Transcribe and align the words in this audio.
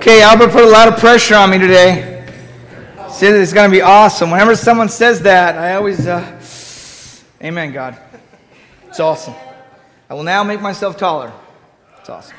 Okay, 0.00 0.22
Albert 0.22 0.52
put 0.52 0.64
a 0.64 0.70
lot 0.70 0.88
of 0.88 0.98
pressure 0.98 1.34
on 1.34 1.50
me 1.50 1.58
today. 1.58 2.26
Said 3.10 3.34
it's 3.34 3.52
going 3.52 3.68
to 3.68 3.70
be 3.70 3.82
awesome. 3.82 4.30
Whenever 4.30 4.56
someone 4.56 4.88
says 4.88 5.20
that, 5.20 5.58
I 5.58 5.74
always, 5.74 6.06
uh, 6.06 6.40
Amen, 7.44 7.70
God. 7.70 7.98
It's 8.88 8.98
awesome. 8.98 9.34
I 10.08 10.14
will 10.14 10.22
now 10.22 10.42
make 10.42 10.62
myself 10.62 10.96
taller. 10.96 11.30
It's 11.98 12.08
awesome. 12.08 12.34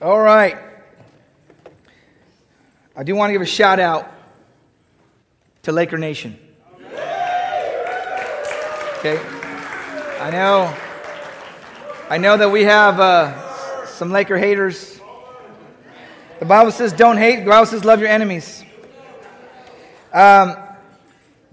All 0.00 0.18
right. 0.18 0.56
I 2.96 3.02
do 3.02 3.14
want 3.14 3.28
to 3.28 3.32
give 3.34 3.42
a 3.42 3.44
shout 3.44 3.80
out 3.80 4.10
to 5.64 5.72
Laker 5.72 5.98
Nation. 5.98 6.38
Okay. 8.98 9.20
I 10.22 10.30
know. 10.30 10.74
I 12.08 12.16
know 12.16 12.38
that 12.38 12.50
we 12.50 12.64
have 12.64 12.98
uh, 12.98 13.43
some 13.94 14.10
Laker 14.10 14.36
haters. 14.36 15.00
The 16.40 16.46
Bible 16.46 16.72
says, 16.72 16.92
"Don't 16.92 17.16
hate." 17.16 17.44
The 17.44 17.50
Bible 17.50 17.66
says, 17.66 17.84
"Love 17.84 18.00
your 18.00 18.08
enemies." 18.08 18.64
Um, 20.12 20.56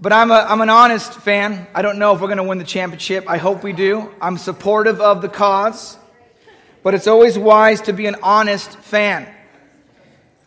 but 0.00 0.12
I'm, 0.12 0.30
a, 0.30 0.46
I'm 0.48 0.60
an 0.60 0.70
honest 0.70 1.14
fan. 1.14 1.66
I 1.74 1.82
don't 1.82 1.98
know 1.98 2.14
if 2.14 2.20
we're 2.20 2.26
going 2.26 2.38
to 2.38 2.44
win 2.44 2.58
the 2.58 2.64
championship. 2.64 3.24
I 3.28 3.38
hope 3.38 3.62
we 3.62 3.72
do. 3.72 4.12
I'm 4.20 4.36
supportive 4.36 5.00
of 5.00 5.22
the 5.22 5.28
cause. 5.28 5.96
But 6.82 6.94
it's 6.94 7.06
always 7.06 7.38
wise 7.38 7.82
to 7.82 7.92
be 7.92 8.06
an 8.06 8.16
honest 8.22 8.76
fan. 8.78 9.32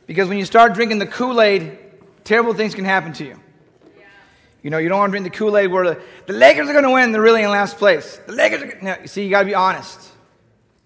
Because 0.07 0.27
when 0.27 0.37
you 0.37 0.45
start 0.45 0.73
drinking 0.73 0.99
the 0.99 1.05
Kool 1.05 1.41
Aid, 1.41 1.77
terrible 2.25 2.53
things 2.53 2.75
can 2.75 2.83
happen 2.83 3.13
to 3.13 3.25
you. 3.25 3.39
You 4.61 4.71
know, 4.71 4.77
you 4.77 4.89
don't 4.89 4.99
want 4.99 5.11
to 5.11 5.19
drink 5.19 5.31
the 5.31 5.37
Kool 5.37 5.57
Aid 5.57 5.71
where 5.71 5.95
the, 5.95 6.01
the 6.25 6.33
Lakers 6.33 6.67
are 6.67 6.73
going 6.73 6.83
to 6.83 6.91
win, 6.91 7.11
they're 7.11 7.21
really 7.21 7.43
in 7.43 7.49
last 7.49 7.77
place. 7.77 8.19
The 8.25 8.33
Lakers 8.33 8.61
are 8.61 8.77
no, 8.81 8.97
you 9.01 9.07
see, 9.07 9.23
you 9.23 9.29
got 9.29 9.41
to 9.41 9.45
be 9.45 9.55
honest. 9.55 10.11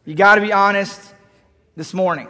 You 0.09 0.15
got 0.15 0.35
to 0.35 0.41
be 0.41 0.51
honest 0.51 1.13
this 1.75 1.93
morning. 1.93 2.27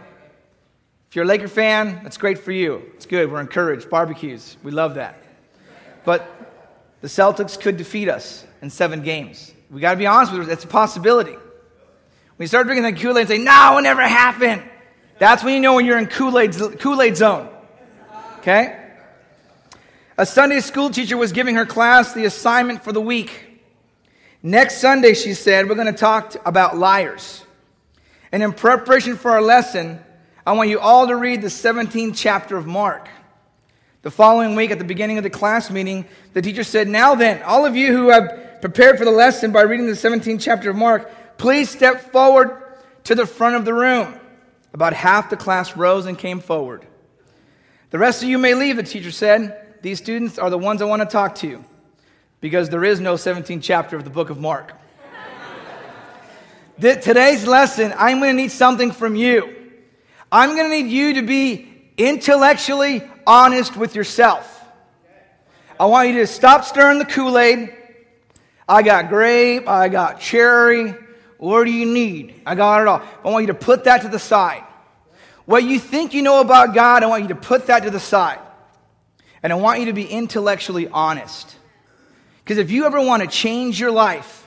If 1.10 1.16
you're 1.16 1.24
a 1.24 1.28
Laker 1.30 1.48
fan, 1.48 2.02
that's 2.04 2.18
great 2.18 2.40
for 2.40 2.52
you. 2.52 2.84
It's 2.96 3.06
good. 3.06 3.32
We're 3.32 3.40
encouraged. 3.40 3.90
Barbecues. 3.90 4.58
We 4.64 4.72
love 4.72 4.96
that. 4.96 5.24
But 6.04 6.30
the 7.00 7.08
Celtics 7.08 7.58
could 7.58 7.78
defeat 7.78 8.10
us 8.10 8.46
in 8.62 8.70
seven 8.70 9.02
games. 9.02 9.54
We 9.72 9.80
got 9.80 9.92
to 9.92 9.98
be 9.98 10.08
honest 10.08 10.34
with 10.34 10.50
it. 10.50 10.52
It's 10.52 10.66
a 10.66 10.68
possibility. 10.68 11.32
When 11.32 11.40
you 12.40 12.48
start 12.48 12.68
drinking 12.68 12.84
that 12.84 13.02
Kool 13.02 13.18
Aid 13.18 13.22
and 13.22 13.30
say, 13.30 13.38
no, 13.38 13.78
it 13.78 13.84
never 13.84 14.06
happened, 14.06 14.62
that's 15.18 15.42
when 15.42 15.54
you 15.54 15.62
know 15.62 15.76
when 15.76 15.86
you're 15.86 16.00
in 16.00 16.08
Kool-Aid, 16.08 16.80
Kool-Aid 16.80 17.16
zone. 17.16 17.48
Okay? 18.40 18.90
A 20.18 20.26
Sunday 20.26 20.60
school 20.60 20.90
teacher 20.90 21.16
was 21.16 21.32
giving 21.32 21.56
her 21.56 21.66
class 21.66 22.12
the 22.12 22.26
assignment 22.26 22.84
for 22.84 22.92
the 22.92 23.00
week. 23.00 23.62
Next 24.44 24.80
Sunday, 24.80 25.14
she 25.14 25.34
said, 25.34 25.70
we're 25.70 25.76
going 25.76 25.88
to 25.88 25.94
talk 25.94 26.36
about 26.46 26.78
liars. 26.78 27.46
And 28.32 28.44
in 28.44 28.54
preparation 28.54 29.16
for 29.16 29.32
our 29.32 29.42
lesson, 29.42 30.00
I 30.46 30.54
want 30.54 30.70
you 30.70 30.80
all 30.80 31.08
to 31.08 31.16
read 31.16 31.42
the 31.42 31.48
17th 31.48 32.14
chapter 32.16 32.58
of 32.58 32.68
Mark. 32.68 33.10
The 34.02 34.12
following 34.12 34.56
week, 34.56 34.72
at 34.72 34.78
the 34.78 34.86
beginning 34.86 35.18
of 35.18 35.24
the 35.24 35.30
class 35.30 35.70
meeting, 35.70 36.06
the 36.34 36.42
teacher 36.42 36.64
said, 36.64 36.88
Now 36.88 37.16
then, 37.16 37.42
all 37.44 37.66
of 37.66 37.76
you 37.76 37.92
who 37.92 38.10
have 38.10 38.62
prepared 38.62 38.98
for 38.98 39.06
the 39.06 39.12
lesson 39.12 39.52
by 39.52 39.62
reading 39.62 39.88
the 39.88 39.94
17th 39.94 40.42
chapter 40.42 40.70
of 40.70 40.76
Mark, 40.76 41.38
please 41.38 41.70
step 41.70 42.12
forward 42.12 42.64
to 43.06 43.16
the 43.16 43.26
front 43.26 43.56
of 43.56 43.66
the 43.66 43.74
room. 43.74 44.20
About 44.74 44.94
half 44.94 45.30
the 45.30 45.38
class 45.38 45.76
rose 45.76 46.06
and 46.06 46.18
came 46.18 46.40
forward. 46.40 46.86
The 47.90 47.98
rest 47.98 48.22
of 48.22 48.30
you 48.30 48.38
may 48.38 48.54
leave, 48.54 48.78
the 48.78 48.84
teacher 48.84 49.12
said. 49.12 49.66
These 49.82 49.98
students 49.98 50.38
are 50.38 50.50
the 50.50 50.58
ones 50.58 50.82
I 50.82 50.86
want 50.86 51.02
to 51.02 51.08
talk 51.08 51.36
to 51.36 51.64
because 52.42 52.70
there 52.70 52.84
is 52.84 53.00
no 53.00 53.16
17th 53.16 53.64
chapter 53.64 53.98
of 53.98 54.04
the 54.04 54.10
book 54.10 54.30
of 54.30 54.40
Mark. 54.40 54.79
Today's 56.80 57.46
lesson, 57.46 57.94
I'm 57.98 58.20
going 58.20 58.36
to 58.36 58.42
need 58.42 58.52
something 58.52 58.92
from 58.92 59.16
you. 59.16 59.54
I'm 60.32 60.56
going 60.56 60.70
to 60.70 60.82
need 60.82 60.90
you 60.90 61.16
to 61.16 61.22
be 61.24 61.68
intellectually 61.98 63.04
honest 63.28 63.76
with 63.76 63.96
yourself. 63.96 64.64
I 65.78 65.88
want 65.88 66.10
you 66.10 66.16
to 66.16 66.28
stop 66.28 66.64
stirring 66.64 67.00
the 67.00 67.06
Kool 67.06 67.38
Aid. 67.38 67.76
I 68.68 68.82
got 68.82 69.10
grape, 69.10 69.68
I 69.68 69.90
got 69.90 70.22
cherry, 70.22 70.94
what 71.38 71.64
do 71.64 71.72
you 71.72 71.86
need? 71.86 72.42
I 72.46 72.56
got 72.56 72.82
it 72.82 72.88
all. 72.88 73.02
I 73.24 73.30
want 73.30 73.44
you 73.44 73.48
to 73.48 73.60
put 73.60 73.86
that 73.86 74.04
to 74.04 74.10
the 74.10 74.20
side. 74.20 74.64
What 75.46 75.64
you 75.64 75.80
think 75.80 76.14
you 76.14 76.22
know 76.22 76.42
about 76.42 76.76
God, 76.76 77.02
I 77.02 77.08
want 77.08 77.24
you 77.24 77.30
to 77.30 77.36
put 77.36 77.68
that 77.68 77.84
to 77.84 77.90
the 77.90 78.00
side. 78.00 78.40
And 79.42 79.52
I 79.52 79.56
want 79.56 79.80
you 79.80 79.88
to 79.88 79.94
be 79.94 80.06
intellectually 80.06 80.88
honest. 80.88 81.56
Because 82.44 82.58
if 82.58 82.72
you 82.72 82.86
ever 82.86 83.02
want 83.02 83.24
to 83.24 83.28
change 83.28 83.80
your 83.80 83.92
life, 83.92 84.39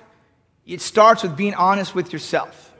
it 0.66 0.80
starts 0.80 1.22
with 1.22 1.36
being 1.36 1.54
honest 1.54 1.94
with 1.94 2.12
yourself. 2.12 2.72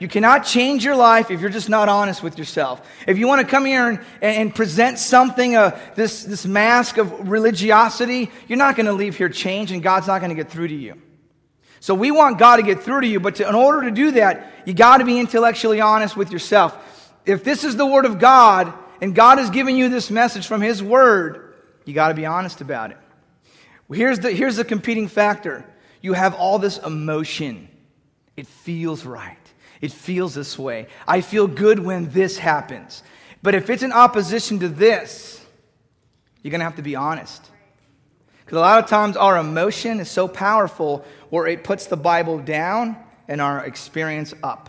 You 0.00 0.08
cannot 0.08 0.44
change 0.44 0.84
your 0.84 0.96
life 0.96 1.30
if 1.30 1.40
you're 1.40 1.50
just 1.50 1.68
not 1.68 1.88
honest 1.88 2.22
with 2.22 2.36
yourself. 2.36 2.86
If 3.06 3.16
you 3.16 3.28
want 3.28 3.42
to 3.42 3.46
come 3.46 3.64
here 3.64 3.88
and, 3.88 4.00
and 4.20 4.54
present 4.54 4.98
something, 4.98 5.54
uh, 5.54 5.78
this, 5.94 6.24
this 6.24 6.44
mask 6.44 6.98
of 6.98 7.28
religiosity, 7.28 8.30
you're 8.48 8.58
not 8.58 8.76
going 8.76 8.86
to 8.86 8.92
leave 8.92 9.16
here 9.16 9.28
changed 9.28 9.72
and 9.72 9.82
God's 9.82 10.08
not 10.08 10.18
going 10.18 10.30
to 10.30 10.34
get 10.34 10.50
through 10.50 10.68
to 10.68 10.74
you. 10.74 11.00
So 11.78 11.94
we 11.94 12.10
want 12.10 12.38
God 12.38 12.56
to 12.56 12.62
get 12.62 12.82
through 12.82 13.02
to 13.02 13.06
you, 13.06 13.20
but 13.20 13.36
to, 13.36 13.48
in 13.48 13.54
order 13.54 13.82
to 13.88 13.90
do 13.90 14.10
that, 14.12 14.52
you 14.66 14.74
got 14.74 14.98
to 14.98 15.04
be 15.04 15.18
intellectually 15.20 15.80
honest 15.80 16.16
with 16.16 16.32
yourself. 16.32 16.76
If 17.24 17.44
this 17.44 17.62
is 17.62 17.76
the 17.76 17.86
Word 17.86 18.04
of 18.04 18.18
God 18.18 18.72
and 19.00 19.14
God 19.14 19.38
has 19.38 19.50
given 19.50 19.76
you 19.76 19.88
this 19.88 20.10
message 20.10 20.46
from 20.46 20.60
His 20.60 20.82
Word, 20.82 21.54
you 21.84 21.94
got 21.94 22.08
to 22.08 22.14
be 22.14 22.26
honest 22.26 22.60
about 22.60 22.90
it. 22.90 22.98
Here's 23.92 24.18
the, 24.18 24.32
here's 24.32 24.56
the 24.56 24.64
competing 24.64 25.08
factor 25.08 25.64
you 26.04 26.12
have 26.12 26.34
all 26.34 26.58
this 26.58 26.76
emotion, 26.76 27.66
it 28.36 28.46
feels 28.46 29.06
right. 29.06 29.38
It 29.80 29.90
feels 29.90 30.34
this 30.34 30.58
way. 30.58 30.88
I 31.08 31.22
feel 31.22 31.46
good 31.46 31.78
when 31.78 32.10
this 32.10 32.36
happens. 32.36 33.02
But 33.42 33.54
if 33.54 33.70
it's 33.70 33.82
in 33.82 33.90
opposition 33.90 34.58
to 34.58 34.68
this, 34.68 35.42
you're 36.42 36.50
going 36.50 36.58
to 36.58 36.64
have 36.64 36.76
to 36.76 36.82
be 36.82 36.94
honest. 36.94 37.50
Because 38.44 38.58
a 38.58 38.60
lot 38.60 38.84
of 38.84 38.90
times 38.90 39.16
our 39.16 39.38
emotion 39.38 39.98
is 39.98 40.10
so 40.10 40.28
powerful 40.28 41.06
where 41.30 41.46
it 41.46 41.64
puts 41.64 41.86
the 41.86 41.96
Bible 41.96 42.38
down 42.38 42.98
and 43.26 43.40
our 43.40 43.64
experience 43.64 44.34
up. 44.42 44.68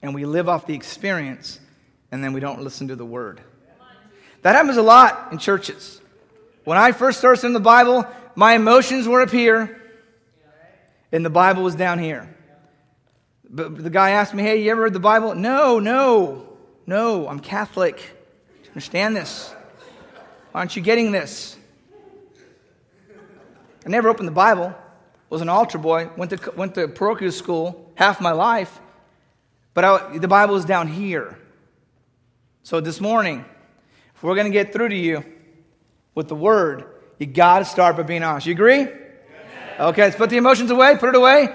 And 0.00 0.14
we 0.14 0.24
live 0.24 0.48
off 0.48 0.66
the 0.66 0.74
experience 0.74 1.60
and 2.10 2.24
then 2.24 2.32
we 2.32 2.40
don't 2.40 2.62
listen 2.62 2.88
to 2.88 2.96
the 2.96 3.04
word. 3.04 3.42
That 4.40 4.54
happens 4.54 4.78
a 4.78 4.82
lot 4.82 5.32
in 5.32 5.36
churches. 5.36 6.00
When 6.64 6.78
I 6.78 6.92
first 6.92 7.18
started 7.18 7.44
in 7.44 7.52
the 7.52 7.60
Bible, 7.60 8.06
my 8.36 8.54
emotions 8.54 9.06
were 9.06 9.20
up 9.20 9.30
here 9.30 9.76
and 11.12 11.24
the 11.24 11.30
Bible 11.30 11.62
was 11.62 11.74
down 11.74 11.98
here. 11.98 12.34
But 13.48 13.82
the 13.82 13.90
guy 13.90 14.10
asked 14.10 14.32
me, 14.32 14.42
Hey, 14.42 14.62
you 14.62 14.70
ever 14.70 14.82
read 14.82 14.92
the 14.92 15.00
Bible? 15.00 15.34
No, 15.34 15.78
no, 15.78 16.46
no, 16.86 17.28
I'm 17.28 17.40
Catholic. 17.40 18.00
Understand 18.68 19.16
this? 19.16 19.52
Aren't 20.54 20.76
you 20.76 20.82
getting 20.82 21.10
this? 21.12 21.56
I 23.84 23.88
never 23.88 24.08
opened 24.08 24.28
the 24.28 24.32
Bible. 24.32 24.74
Was 25.30 25.42
an 25.42 25.48
altar 25.48 25.78
boy. 25.78 26.10
Went 26.16 26.32
to 26.32 26.52
went 26.56 26.74
to 26.74 26.88
parochial 26.88 27.30
school 27.30 27.92
half 27.94 28.20
my 28.20 28.32
life, 28.32 28.80
but 29.74 29.84
I, 29.84 30.18
the 30.18 30.26
Bible 30.26 30.56
is 30.56 30.64
down 30.64 30.88
here. 30.88 31.38
So 32.64 32.80
this 32.80 33.00
morning, 33.00 33.44
if 34.14 34.22
we're 34.22 34.34
going 34.34 34.48
to 34.48 34.52
get 34.52 34.72
through 34.72 34.88
to 34.88 34.96
you 34.96 35.24
with 36.14 36.28
the 36.28 36.34
Word, 36.34 36.84
you 37.18 37.26
got 37.26 37.60
to 37.60 37.64
start 37.64 37.96
by 37.96 38.02
being 38.02 38.24
honest. 38.24 38.46
You 38.46 38.54
agree? 38.54 38.88
Okay, 39.80 40.02
let's 40.02 40.16
put 40.16 40.28
the 40.28 40.36
emotions 40.36 40.70
away. 40.70 40.94
Put 40.98 41.08
it 41.08 41.14
away. 41.14 41.48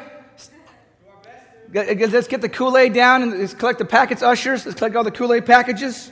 Let's 1.72 2.28
get 2.28 2.42
the 2.42 2.50
Kool 2.50 2.76
Aid 2.76 2.94
down 2.94 3.22
and 3.22 3.38
let's 3.38 3.54
collect 3.54 3.78
the 3.78 3.86
packets, 3.86 4.24
ushers. 4.24 4.66
Let's 4.66 4.80
collect 4.80 4.96
all 4.96 5.04
the 5.04 5.12
Kool 5.12 5.32
Aid 5.32 5.46
packages. 5.46 6.12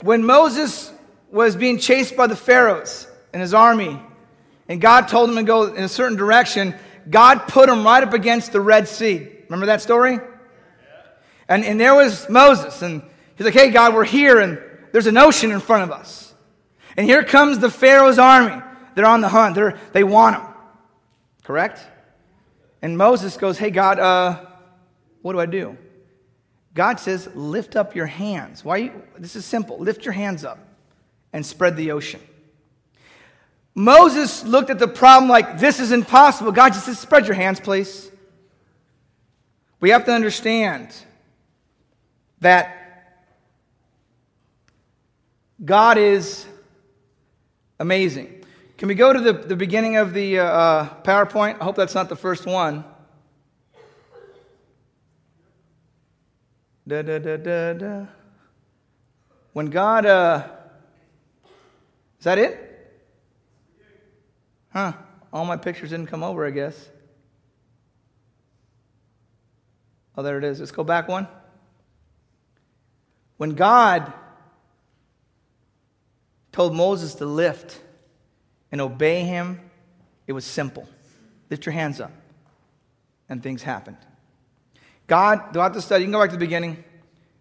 When 0.00 0.24
Moses 0.24 0.92
was 1.30 1.54
being 1.54 1.78
chased 1.78 2.16
by 2.16 2.26
the 2.26 2.34
Pharaohs 2.34 3.06
and 3.32 3.40
his 3.40 3.54
army, 3.54 4.00
and 4.68 4.80
God 4.80 5.06
told 5.06 5.30
him 5.30 5.36
to 5.36 5.44
go 5.44 5.72
in 5.72 5.84
a 5.84 5.88
certain 5.88 6.16
direction, 6.16 6.74
God 7.08 7.46
put 7.46 7.68
him 7.68 7.84
right 7.84 8.02
up 8.02 8.14
against 8.14 8.50
the 8.52 8.60
Red 8.60 8.88
Sea. 8.88 9.28
Remember 9.44 9.66
that 9.66 9.80
story? 9.80 10.18
And, 11.48 11.64
and 11.64 11.80
there 11.80 11.94
was 11.94 12.28
Moses, 12.28 12.82
and 12.82 13.02
he's 13.36 13.44
like, 13.44 13.54
hey, 13.54 13.70
God, 13.70 13.94
we're 13.94 14.04
here, 14.04 14.40
and 14.40 14.58
there's 14.90 15.06
an 15.06 15.18
ocean 15.18 15.52
in 15.52 15.60
front 15.60 15.84
of 15.84 15.92
us. 15.92 16.33
And 16.96 17.06
here 17.06 17.24
comes 17.24 17.58
the 17.58 17.70
Pharaoh's 17.70 18.18
army. 18.18 18.62
They're 18.94 19.06
on 19.06 19.20
the 19.20 19.28
hunt, 19.28 19.54
They're, 19.54 19.78
they 19.92 20.04
want 20.04 20.36
him. 20.36 20.46
Correct? 21.42 21.80
And 22.80 22.96
Moses 22.96 23.36
goes, 23.36 23.58
hey, 23.58 23.70
God, 23.70 23.98
uh, 23.98 24.44
what 25.22 25.32
do 25.32 25.40
I 25.40 25.46
do? 25.46 25.76
God 26.74 27.00
says, 27.00 27.28
lift 27.34 27.76
up 27.76 27.94
your 27.94 28.06
hands. 28.06 28.64
Why? 28.64 28.76
You, 28.76 29.02
this 29.18 29.36
is 29.36 29.44
simple. 29.44 29.78
Lift 29.78 30.04
your 30.04 30.12
hands 30.12 30.44
up 30.44 30.58
and 31.32 31.44
spread 31.44 31.76
the 31.76 31.92
ocean. 31.92 32.20
Moses 33.74 34.44
looked 34.44 34.70
at 34.70 34.78
the 34.78 34.88
problem 34.88 35.28
like, 35.28 35.58
this 35.58 35.80
is 35.80 35.92
impossible. 35.92 36.52
God 36.52 36.72
just 36.72 36.86
says, 36.86 36.98
spread 36.98 37.26
your 37.26 37.34
hands, 37.34 37.58
please. 37.58 38.10
We 39.80 39.90
have 39.90 40.04
to 40.04 40.12
understand 40.12 40.94
that 42.40 43.16
God 45.64 45.98
is 45.98 46.46
Amazing. 47.78 48.44
Can 48.78 48.88
we 48.88 48.94
go 48.94 49.12
to 49.12 49.20
the, 49.20 49.32
the 49.32 49.56
beginning 49.56 49.96
of 49.96 50.12
the 50.12 50.38
uh, 50.38 50.44
uh, 50.44 51.02
PowerPoint? 51.02 51.60
I 51.60 51.64
hope 51.64 51.76
that's 51.76 51.94
not 51.94 52.08
the 52.08 52.16
first 52.16 52.46
one. 52.46 52.84
Da, 56.86 57.02
da, 57.02 57.18
da, 57.18 57.36
da, 57.36 57.72
da. 57.72 58.06
When 59.52 59.66
God, 59.66 60.06
uh, 60.06 60.48
is 62.18 62.24
that 62.24 62.38
it? 62.38 62.60
Huh. 64.72 64.92
All 65.32 65.44
my 65.44 65.56
pictures 65.56 65.90
didn't 65.90 66.06
come 66.06 66.22
over, 66.22 66.46
I 66.46 66.50
guess. 66.50 66.88
Oh, 70.16 70.22
there 70.22 70.38
it 70.38 70.44
is. 70.44 70.60
Let's 70.60 70.72
go 70.72 70.84
back 70.84 71.08
one. 71.08 71.26
When 73.36 73.54
God 73.54 74.12
told 76.54 76.72
Moses 76.72 77.16
to 77.16 77.26
lift 77.26 77.80
and 78.70 78.80
obey 78.80 79.24
him, 79.24 79.60
it 80.28 80.32
was 80.32 80.44
simple. 80.44 80.88
Lift 81.50 81.66
your 81.66 81.72
hands 81.72 82.00
up. 82.00 82.12
And 83.28 83.42
things 83.42 83.64
happened. 83.64 83.96
God, 85.08 85.52
throughout 85.52 85.74
the 85.74 85.82
study, 85.82 86.04
you 86.04 86.06
can 86.06 86.12
go 86.12 86.20
back 86.20 86.30
to 86.30 86.36
the 86.36 86.40
beginning, 86.40 86.84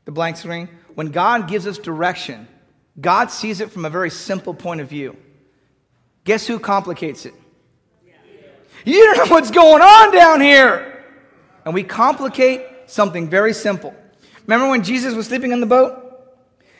the 0.05 0.11
blank 0.11 0.37
screen. 0.37 0.67
When 0.95 1.11
God 1.11 1.47
gives 1.47 1.67
us 1.67 1.77
direction, 1.77 2.47
God 2.99 3.29
sees 3.29 3.61
it 3.61 3.71
from 3.71 3.85
a 3.85 3.89
very 3.89 4.09
simple 4.09 4.55
point 4.55 4.81
of 4.81 4.89
view. 4.89 5.15
Guess 6.23 6.47
who 6.47 6.57
complicates 6.57 7.27
it? 7.27 7.35
You 8.83 9.13
don't 9.13 9.29
know 9.29 9.35
what's 9.35 9.51
going 9.51 9.83
on 9.83 10.11
down 10.11 10.41
here. 10.41 11.05
And 11.65 11.75
we 11.75 11.83
complicate 11.83 12.65
something 12.87 13.29
very 13.29 13.53
simple. 13.53 13.93
Remember 14.47 14.67
when 14.69 14.83
Jesus 14.83 15.13
was 15.13 15.27
sleeping 15.27 15.51
in 15.51 15.59
the 15.59 15.67
boat? 15.67 16.02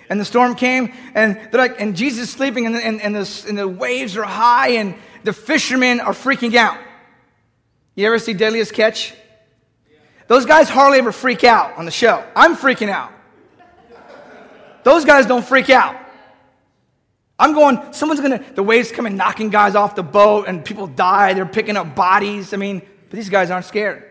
And 0.09 0.19
the 0.19 0.25
storm 0.25 0.55
came, 0.55 0.94
and 1.15 1.39
they're 1.51 1.61
like, 1.61 1.79
and 1.79 1.95
Jesus 1.95 2.23
is 2.23 2.29
sleeping, 2.29 2.65
and, 2.65 2.75
and, 2.75 3.01
and, 3.01 3.15
the, 3.15 3.45
and 3.47 3.57
the 3.57 3.67
waves 3.67 4.17
are 4.17 4.23
high, 4.23 4.69
and 4.69 4.95
the 5.23 5.33
fishermen 5.33 6.00
are 6.00 6.13
freaking 6.13 6.55
out. 6.55 6.77
You 7.95 8.07
ever 8.07 8.19
see 8.19 8.33
Deadliest 8.33 8.73
Catch? 8.73 9.13
Those 10.27 10.45
guys 10.45 10.69
hardly 10.69 11.00
ever 11.00 11.11
freak 11.11 11.44
out 11.44 11.77
on 11.77 11.85
the 11.85 11.91
show. 11.91 12.23
I'm 12.35 12.55
freaking 12.55 12.89
out. 12.89 13.11
Those 14.83 15.05
guys 15.05 15.25
don't 15.25 15.45
freak 15.45 15.69
out. 15.69 15.95
I'm 17.39 17.53
going, 17.53 17.94
someone's 17.94 18.21
gonna, 18.21 18.44
the 18.53 18.63
waves 18.63 18.91
coming 18.91 19.17
knocking 19.17 19.50
guys 19.50 19.75
off 19.75 19.95
the 19.95 20.03
boat 20.03 20.45
and 20.47 20.63
people 20.63 20.88
die. 20.88 21.33
They're 21.33 21.45
picking 21.45 21.77
up 21.77 21.95
bodies. 21.95 22.53
I 22.53 22.57
mean, 22.57 22.81
but 23.09 23.17
these 23.17 23.29
guys 23.29 23.51
aren't 23.51 23.65
scared. 23.65 24.03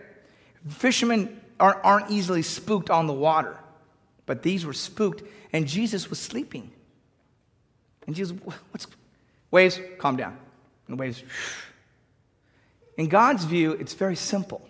Fishermen 0.68 1.40
aren't, 1.58 1.84
aren't 1.84 2.10
easily 2.10 2.42
spooked 2.42 2.90
on 2.90 3.06
the 3.06 3.12
water, 3.12 3.56
but 4.26 4.42
these 4.42 4.66
were 4.66 4.72
spooked, 4.72 5.22
and 5.52 5.66
Jesus 5.66 6.08
was 6.08 6.18
sleeping. 6.18 6.70
And 8.06 8.16
Jesus, 8.16 8.36
what's, 8.70 8.86
waves, 9.50 9.80
calm 9.98 10.16
down. 10.16 10.36
And 10.86 10.98
the 10.98 11.00
waves, 11.00 11.22
in 12.96 13.08
God's 13.08 13.44
view, 13.44 13.72
it's 13.72 13.94
very 13.94 14.16
simple. 14.16 14.66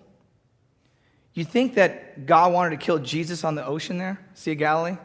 You 1.34 1.44
think 1.44 1.75
that 1.75 2.26
God 2.26 2.52
wanted 2.52 2.70
to 2.70 2.76
kill 2.76 2.99
Jesus 2.99 3.43
on 3.44 3.55
the 3.55 3.64
ocean 3.64 3.99
there, 3.99 4.20
Sea 4.34 4.52
of 4.52 4.58
Galilee, 4.58 4.99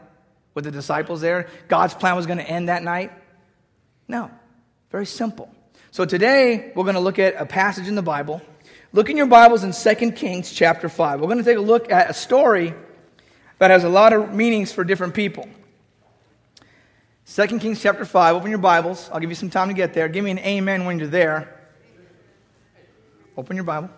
with 0.54 0.64
the 0.64 0.70
disciples 0.70 1.20
there? 1.20 1.48
God's 1.68 1.94
plan 1.94 2.16
was 2.16 2.26
going 2.26 2.38
to 2.38 2.48
end 2.48 2.68
that 2.68 2.82
night? 2.82 3.12
No. 4.06 4.30
Very 4.90 5.06
simple. 5.06 5.50
So 5.90 6.04
today, 6.04 6.72
we're 6.74 6.84
going 6.84 6.94
to 6.94 7.00
look 7.00 7.18
at 7.18 7.36
a 7.36 7.46
passage 7.46 7.88
in 7.88 7.94
the 7.94 8.02
Bible. 8.02 8.42
Look 8.92 9.08
in 9.08 9.16
your 9.16 9.26
Bibles 9.26 9.64
in 9.64 9.72
2 9.72 10.12
Kings 10.12 10.52
chapter 10.52 10.88
5. 10.88 11.20
We're 11.20 11.26
going 11.26 11.38
to 11.38 11.44
take 11.44 11.56
a 11.56 11.62
look 11.62 11.90
at 11.90 12.10
a 12.10 12.14
story 12.14 12.74
that 13.58 13.70
has 13.70 13.84
a 13.84 13.88
lot 13.88 14.12
of 14.12 14.34
meanings 14.34 14.70
for 14.70 14.84
different 14.84 15.14
people. 15.14 15.48
2 17.34 17.58
Kings 17.58 17.82
chapter 17.82 18.06
5. 18.06 18.36
Open 18.36 18.48
your 18.48 18.58
Bibles. 18.58 19.10
I'll 19.12 19.20
give 19.20 19.28
you 19.28 19.36
some 19.36 19.50
time 19.50 19.68
to 19.68 19.74
get 19.74 19.92
there. 19.92 20.08
Give 20.08 20.24
me 20.24 20.30
an 20.30 20.38
amen 20.38 20.86
when 20.86 20.98
you're 20.98 21.08
there. 21.08 21.60
Open 23.36 23.54
your 23.54 23.64
Bible. 23.64 23.90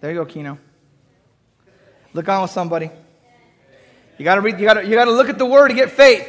There 0.00 0.12
you 0.12 0.16
go, 0.16 0.24
Kino. 0.24 0.58
Look 2.14 2.28
on 2.28 2.42
with 2.42 2.52
somebody. 2.52 2.88
You 4.16 4.24
gotta 4.24 4.40
read, 4.40 4.60
you 4.60 4.64
gotta, 4.64 4.84
you 4.86 4.94
gotta 4.94 5.10
look 5.10 5.28
at 5.28 5.38
the 5.38 5.44
word 5.44 5.68
to 5.68 5.74
get 5.74 5.90
faith. 5.90 6.24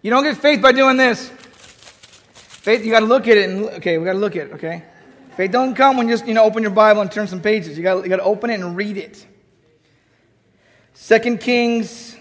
You 0.00 0.10
don't 0.10 0.24
get 0.24 0.38
faith 0.38 0.62
by 0.62 0.72
doing 0.72 0.96
this. 0.96 1.28
Faith, 1.28 2.82
you 2.82 2.90
gotta 2.90 3.06
look 3.06 3.28
at 3.28 3.36
it 3.36 3.50
and 3.50 3.64
okay, 3.74 3.98
we 3.98 4.06
gotta 4.06 4.18
look 4.18 4.36
at 4.36 4.48
it, 4.48 4.52
okay? 4.54 4.82
Faith 5.36 5.52
don't 5.52 5.74
come 5.74 5.98
when 5.98 6.08
you 6.08 6.14
just, 6.14 6.26
you 6.26 6.32
know, 6.32 6.44
open 6.44 6.62
your 6.62 6.72
Bible 6.72 7.02
and 7.02 7.12
turn 7.12 7.28
some 7.28 7.42
pages. 7.42 7.76
You 7.76 7.82
gotta, 7.82 8.00
you 8.00 8.08
gotta 8.08 8.22
open 8.22 8.48
it 8.48 8.60
and 8.60 8.74
read 8.74 8.96
it. 8.96 9.26
Second 10.94 11.40
Kings 11.40 12.16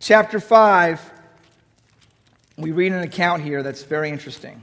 chapter 0.00 0.40
5. 0.40 1.11
We 2.62 2.70
read 2.70 2.92
an 2.92 3.00
account 3.00 3.42
here 3.42 3.64
that's 3.64 3.82
very 3.82 4.08
interesting. 4.08 4.62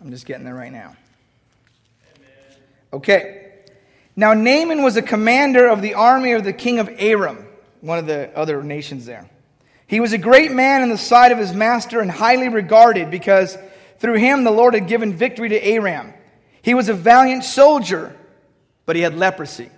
I'm 0.00 0.12
just 0.12 0.24
getting 0.24 0.44
there 0.44 0.54
right 0.54 0.70
now. 0.70 0.94
Okay. 2.92 3.54
Now, 4.14 4.34
Naaman 4.34 4.84
was 4.84 4.96
a 4.96 5.02
commander 5.02 5.66
of 5.66 5.82
the 5.82 5.94
army 5.94 6.30
of 6.30 6.44
the 6.44 6.52
king 6.52 6.78
of 6.78 6.88
Aram, 6.98 7.44
one 7.80 7.98
of 7.98 8.06
the 8.06 8.30
other 8.38 8.62
nations 8.62 9.04
there. 9.04 9.28
He 9.88 9.98
was 9.98 10.12
a 10.12 10.18
great 10.18 10.52
man 10.52 10.84
in 10.84 10.90
the 10.90 10.96
sight 10.96 11.32
of 11.32 11.38
his 11.38 11.52
master 11.52 11.98
and 11.98 12.08
highly 12.08 12.48
regarded 12.48 13.10
because 13.10 13.58
through 13.98 14.18
him 14.18 14.44
the 14.44 14.52
Lord 14.52 14.74
had 14.74 14.86
given 14.86 15.12
victory 15.12 15.48
to 15.48 15.60
Aram. 15.60 16.14
He 16.62 16.72
was 16.72 16.88
a 16.88 16.94
valiant 16.94 17.42
soldier, 17.42 18.14
but 18.86 18.94
he 18.94 19.02
had 19.02 19.16
leprosy. 19.16 19.70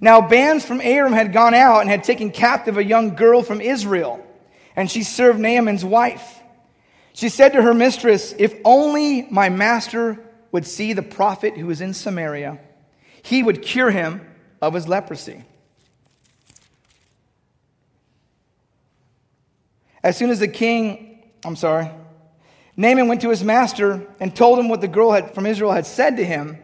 Now, 0.00 0.20
bands 0.20 0.64
from 0.64 0.80
Aram 0.80 1.12
had 1.12 1.32
gone 1.32 1.54
out 1.54 1.80
and 1.80 1.90
had 1.90 2.04
taken 2.04 2.30
captive 2.30 2.78
a 2.78 2.84
young 2.84 3.16
girl 3.16 3.42
from 3.42 3.60
Israel, 3.60 4.24
and 4.76 4.90
she 4.90 5.02
served 5.02 5.38
Naaman's 5.38 5.84
wife. 5.84 6.40
She 7.12 7.28
said 7.28 7.52
to 7.54 7.62
her 7.62 7.74
mistress, 7.74 8.34
If 8.38 8.54
only 8.64 9.22
my 9.30 9.48
master 9.48 10.18
would 10.52 10.66
see 10.66 10.92
the 10.92 11.02
prophet 11.02 11.56
who 11.56 11.70
is 11.70 11.80
in 11.80 11.94
Samaria 11.94 12.58
he 13.22 13.42
would 13.42 13.62
cure 13.62 13.90
him 13.90 14.20
of 14.60 14.74
his 14.74 14.88
leprosy. 14.88 15.44
As 20.02 20.16
soon 20.16 20.30
as 20.30 20.38
the 20.38 20.48
king, 20.48 21.22
I'm 21.44 21.56
sorry, 21.56 21.90
Naaman 22.76 23.08
went 23.08 23.20
to 23.20 23.30
his 23.30 23.44
master 23.44 24.06
and 24.18 24.34
told 24.34 24.58
him 24.58 24.68
what 24.68 24.80
the 24.80 24.88
girl 24.88 25.12
had, 25.12 25.34
from 25.34 25.44
Israel 25.44 25.72
had 25.72 25.84
said 25.84 26.16
to 26.16 26.24
him. 26.24 26.58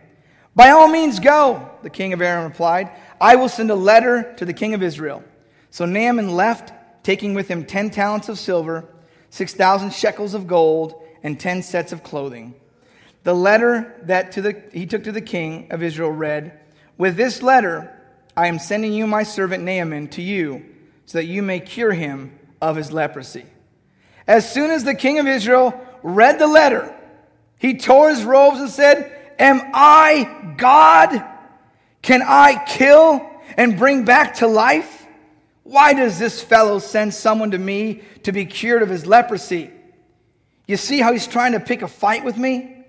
By 0.55 0.71
all 0.71 0.89
means, 0.89 1.21
go, 1.21 1.71
the 1.83 1.91
king 1.91 2.15
of 2.15 2.23
Aram 2.23 2.45
replied. 2.45 2.91
I 3.21 3.37
will 3.37 3.51
send 3.51 3.71
a 3.71 3.75
letter 3.75 4.35
to 4.39 4.47
the 4.47 4.55
king 4.55 4.73
of 4.73 4.83
Israel. 4.83 5.23
So 5.71 5.85
Naaman 5.85 6.31
left, 6.31 6.73
taking 7.07 7.35
with 7.35 7.47
him 7.47 7.65
10 7.65 7.91
talents 7.91 8.29
of 8.29 8.37
silver, 8.37 8.85
6,000 9.31 9.93
shekels 9.93 10.35
of 10.35 10.49
gold, 10.49 11.01
and 11.23 11.39
10 11.39 11.63
sets 11.63 11.93
of 11.93 12.03
clothing. 12.03 12.53
The 13.23 13.33
letter 13.33 13.95
that 14.07 14.33
to 14.33 14.43
the, 14.43 14.61
he 14.73 14.87
took 14.87 15.05
to 15.05 15.13
the 15.13 15.21
king 15.21 15.69
of 15.71 15.85
Israel 15.85 16.11
read, 16.11 16.59
With 16.99 17.17
this 17.17 17.45
letter 17.45 17.97
I 18.37 18.49
am 18.49 18.59
sending 18.59 18.93
you 18.93 19.07
my 19.07 19.23
servant 19.23 19.63
Naaman 19.63 20.09
to 20.09 20.23
you, 20.23 20.67
so 21.05 21.19
that 21.19 21.27
you 21.27 21.43
may 21.43 21.61
cure 21.61 21.93
him 21.93 22.37
of 22.61 22.75
his 22.75 22.91
leprosy. 22.91 23.47
As 24.27 24.53
soon 24.53 24.73
as 24.73 24.83
the 24.83 24.97
king 24.97 25.21
of 25.21 25.29
Israel 25.29 25.81
read 26.03 26.41
the 26.41 26.49
letter, 26.49 26.93
he 27.57 27.79
tore 27.79 28.11
his 28.11 28.25
robes 28.25 28.59
and 28.59 28.69
said, 28.69 29.17
Am 29.39 29.61
I 29.73 30.55
God? 30.57 31.25
Can 32.03 32.23
I 32.23 32.65
kill 32.65 33.25
and 33.57 33.79
bring 33.79 34.05
back 34.05 34.35
to 34.39 34.49
life? 34.49 35.06
Why 35.67 35.95
does 35.95 36.17
this 36.17 36.41
fellow 36.41 36.79
send 36.79 37.13
someone 37.13 37.51
to 37.51 37.59
me 37.59 38.03
to 38.23 38.31
be 38.31 38.47
cured 38.47 38.83
of 38.83 38.89
his 38.89 39.05
leprosy? 39.05 39.73
You 40.69 40.77
see 40.77 41.01
how 41.01 41.13
he's 41.13 41.27
trying 41.27 41.53
to 41.53 41.61
pick 41.61 41.83
a 41.83 41.89
fight 41.89 42.25
with 42.25 42.37
me? 42.37 42.85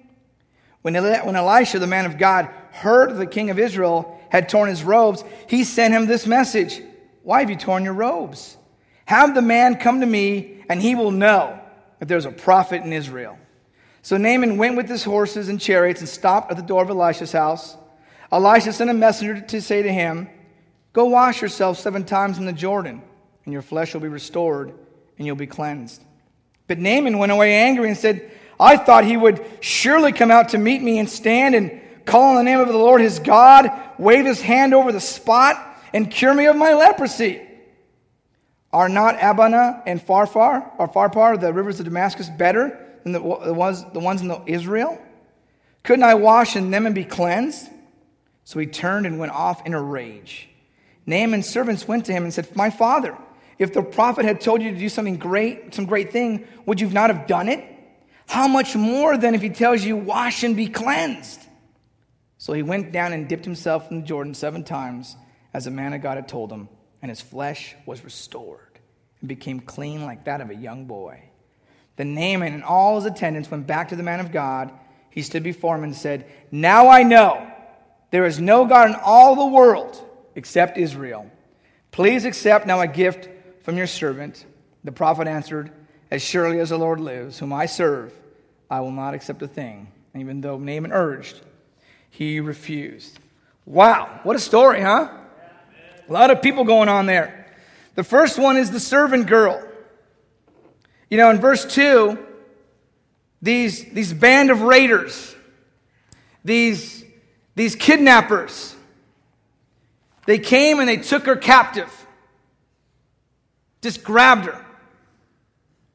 When, 0.84 0.94
when 0.94 1.36
Elisha, 1.36 1.80
the 1.80 1.88
man 1.88 2.06
of 2.06 2.20
God, 2.20 2.50
heard 2.72 3.18
the 3.18 3.26
king 3.26 3.50
of 3.50 3.58
Israel 3.58 4.20
had 4.30 4.48
torn 4.48 4.70
his 4.70 4.84
robes, 4.84 5.24
he 5.50 5.64
sent 5.64 5.94
him 5.94 6.06
this 6.06 6.28
message 6.28 6.80
Why 7.24 7.40
have 7.40 7.50
you 7.50 7.56
torn 7.56 7.84
your 7.84 7.94
robes? 7.94 8.58
Have 9.06 9.34
the 9.34 9.42
man 9.42 9.78
come 9.78 10.02
to 10.02 10.06
me, 10.06 10.64
and 10.70 10.80
he 10.80 10.94
will 10.94 11.12
know 11.12 11.60
that 11.98 12.08
there's 12.08 12.26
a 12.26 12.32
prophet 12.32 12.84
in 12.84 12.94
Israel. 12.94 13.40
So 14.04 14.18
Naaman 14.18 14.58
went 14.58 14.78
with 14.78 14.88
his 14.88 15.04
horses 15.04 15.50
and 15.50 15.60
chariots 15.60 16.00
and 16.00 16.08
stopped 16.08 16.52
at 16.52 16.58
the 16.58 16.64
door 16.64 16.84
of 16.84 16.92
Elisha's 16.92 17.32
house. 17.32 17.76
Elisha 18.32 18.72
sent 18.72 18.92
a 18.92 18.94
messenger 18.94 19.42
to 19.42 19.62
say 19.62 19.82
to 19.82 19.92
him, 19.92 20.30
Go 20.98 21.06
wash 21.06 21.44
yourself 21.44 21.78
seven 21.78 22.06
times 22.06 22.40
in 22.40 22.48
the 22.48 22.52
Jordan, 22.52 23.04
and 23.46 23.54
your 23.54 23.62
flesh 23.62 23.94
will 23.94 24.02
be 24.02 24.08
restored, 24.08 24.74
and 25.20 25.28
you'll 25.28 25.36
be 25.36 25.46
cleansed. 25.46 26.02
But 26.66 26.80
Naaman 26.80 27.20
went 27.20 27.32
away 27.32 27.54
angry 27.54 27.88
and 27.88 27.96
said, 27.96 28.32
I 28.60 28.78
thought 28.78 29.06
he 29.06 29.16
would 29.16 29.46
surely 29.60 30.12
come 30.12 30.32
out 30.32 30.50
to 30.50 30.58
meet 30.58 30.82
me 30.82 30.98
and 30.98 31.08
stand 31.08 31.54
and 31.54 31.80
call 32.06 32.32
on 32.32 32.36
the 32.38 32.42
name 32.42 32.60
of 32.60 32.68
the 32.68 32.80
Lord 32.80 33.00
his 33.02 33.20
God, 33.20 33.70
wave 34.00 34.26
his 34.26 34.42
hand 34.42 34.74
over 34.74 34.92
the 34.92 35.00
spot, 35.00 35.64
and 35.94 36.10
cure 36.10 36.34
me 36.34 36.48
of 36.48 36.56
my 36.56 36.74
leprosy. 36.74 37.48
Are 38.74 38.90
not 38.90 39.22
Abana 39.22 39.84
and 39.86 40.02
Pharpar, 40.02 40.68
or 40.80 40.88
Pharpar, 40.88 41.40
the 41.40 41.54
rivers 41.54 41.80
of 41.80 41.86
Damascus, 41.86 42.28
better 42.28 42.76
than 43.04 43.12
the, 43.12 43.22
ones, 43.22 43.86
the 43.94 44.00
ones 44.00 44.24
in 44.24 44.36
Israel? 44.48 45.00
Couldn't 45.84 46.06
I 46.06 46.16
wash 46.16 46.56
in 46.56 46.72
them 46.72 46.88
and 46.88 46.96
be 46.96 47.06
cleansed? 47.06 47.70
So 48.46 48.58
he 48.58 48.66
turned 48.66 49.06
and 49.06 49.20
went 49.20 49.34
off 49.34 49.64
in 49.64 49.76
a 49.76 49.80
rage. 49.80 50.50
Naaman's 51.08 51.48
servants 51.48 51.88
went 51.88 52.06
to 52.06 52.14
him 52.14 52.24
and 52.24 52.34
said, 52.34 52.54
My 52.56 52.70
father, 52.70 53.18
if 53.58 53.74
the 53.74 53.82
prophet 53.82 54.26
had 54.26 54.42
told 54.42 54.62
you 54.62 54.72
to 54.72 54.78
do 54.78 54.90
something 54.90 55.18
great, 55.18 55.74
some 55.74 55.86
great 55.86 56.12
thing, 56.12 56.46
would 56.66 56.80
you 56.80 56.90
not 56.90 57.10
have 57.10 57.26
done 57.26 57.48
it? 57.48 57.64
How 58.28 58.48
much 58.48 58.76
more 58.76 59.18
then 59.18 59.34
if 59.34 59.42
he 59.42 59.50
tells 59.50 59.84
you, 59.84 59.96
wash 59.96 60.44
and 60.44 60.56
be 60.56 60.68
cleansed? 60.68 61.42
So 62.38 62.54
he 62.54 62.62
went 62.62 62.92
down 62.92 63.14
and 63.14 63.28
dipped 63.28 63.46
himself 63.46 63.90
in 63.90 64.02
the 64.02 64.06
Jordan 64.06 64.34
seven 64.34 64.64
times, 64.64 65.16
as 65.54 65.64
the 65.64 65.72
man 65.72 65.94
of 65.94 66.02
God 66.02 66.18
had 66.18 66.28
told 66.28 66.52
him, 66.52 66.68
and 67.02 67.10
his 67.10 67.22
flesh 67.22 67.74
was 67.86 68.04
restored 68.04 68.80
and 69.22 69.30
became 69.30 69.62
clean 69.62 70.06
like 70.06 70.26
that 70.26 70.42
of 70.42 70.50
a 70.50 70.56
young 70.56 70.86
boy. 70.86 71.24
Then 71.96 72.14
Naaman 72.14 72.54
and 72.54 72.64
all 72.64 72.98
his 72.98 73.06
attendants 73.06 73.50
went 73.50 73.66
back 73.66 73.90
to 73.90 73.96
the 73.96 74.04
man 74.04 74.20
of 74.20 74.32
God. 74.32 74.72
He 75.10 75.24
stood 75.24 75.42
before 75.42 75.76
him 75.76 75.84
and 75.84 75.96
said, 75.96 76.30
Now 76.52 76.90
I 76.90 77.04
know 77.04 77.50
there 78.12 78.26
is 78.26 78.40
no 78.40 78.66
God 78.66 78.90
in 78.90 78.96
all 78.96 79.36
the 79.36 79.48
world 79.48 80.04
except 80.38 80.78
Israel. 80.78 81.30
Please 81.92 82.24
accept 82.24 82.68
now 82.68 82.80
a 82.80 82.88
gift 82.88 83.28
from 83.64 83.76
your 83.76 83.88
servant. 83.88 84.46
The 84.84 84.92
prophet 84.92 85.28
answered, 85.28 85.72
As 86.12 86.22
surely 86.22 86.60
as 86.60 86.70
the 86.70 86.78
Lord 86.78 87.02
lives, 87.02 87.40
whom 87.40 87.52
I 87.52 87.66
serve, 87.66 88.14
I 88.70 88.82
will 88.82 88.92
not 88.92 89.16
accept 89.16 89.42
a 89.42 89.48
thing. 89.48 89.92
And 90.14 90.22
even 90.22 90.40
though 90.42 90.60
Naaman 90.60 90.94
urged, 90.94 91.42
he 92.12 92.40
refused. 92.40 93.20
Wow, 93.66 94.20
what 94.24 94.36
a 94.36 94.40
story, 94.40 94.80
huh? 94.80 95.10
A 96.08 96.14
lot 96.14 96.30
of 96.30 96.42
people 96.42 96.64
going 96.64 96.88
on 96.88 97.08
there. 97.08 97.48
The 97.96 98.04
first 98.04 98.38
one 98.38 98.58
is 98.58 98.70
the 98.70 98.80
servant 98.80 99.26
girl. 99.26 99.62
You 101.10 101.18
know, 101.18 101.32
in 101.32 101.40
verse 101.40 101.66
2, 101.66 102.18
these, 103.42 103.84
these 103.86 104.14
band 104.14 104.52
of 104.52 104.62
raiders, 104.62 105.36
these, 106.46 107.04
these 107.56 107.76
kidnappers, 107.76 108.76
they 110.28 110.38
came 110.38 110.80
and 110.80 110.88
they 110.88 110.98
took 110.98 111.26
her 111.26 111.38
captive. 111.38 111.92
Just 113.82 114.04
grabbed 114.04 114.46
her. 114.46 114.64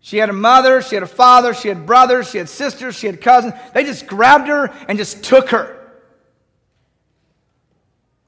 She 0.00 0.16
had 0.16 0.30
a 0.30 0.32
mother, 0.32 0.82
she 0.82 0.96
had 0.96 1.04
a 1.04 1.06
father, 1.06 1.54
she 1.54 1.68
had 1.68 1.86
brothers, 1.86 2.30
she 2.30 2.38
had 2.38 2.48
sisters, 2.48 2.96
she 2.96 3.06
had 3.06 3.20
cousins. 3.20 3.52
They 3.74 3.84
just 3.84 4.06
grabbed 4.06 4.48
her 4.48 4.72
and 4.88 4.98
just 4.98 5.22
took 5.22 5.50
her. 5.50 5.78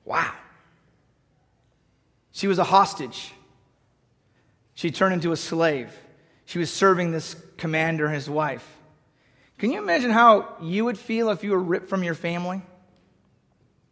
Wow. 0.05 0.33
She 2.33 2.47
was 2.47 2.59
a 2.59 2.65
hostage. 2.65 3.33
She 4.75 4.91
turned 4.91 5.15
into 5.15 5.33
a 5.33 5.37
slave. 5.37 5.91
She 6.45 6.59
was 6.59 6.71
serving 6.71 7.13
this 7.13 7.35
commander 7.57 8.05
and 8.05 8.15
his 8.15 8.29
wife. 8.29 8.69
Can 9.57 9.71
you 9.71 9.79
imagine 9.79 10.11
how 10.11 10.55
you 10.61 10.85
would 10.85 10.99
feel 10.99 11.31
if 11.31 11.43
you 11.43 11.53
were 11.53 11.59
ripped 11.59 11.89
from 11.89 12.05
your 12.05 12.15
family? 12.15 12.61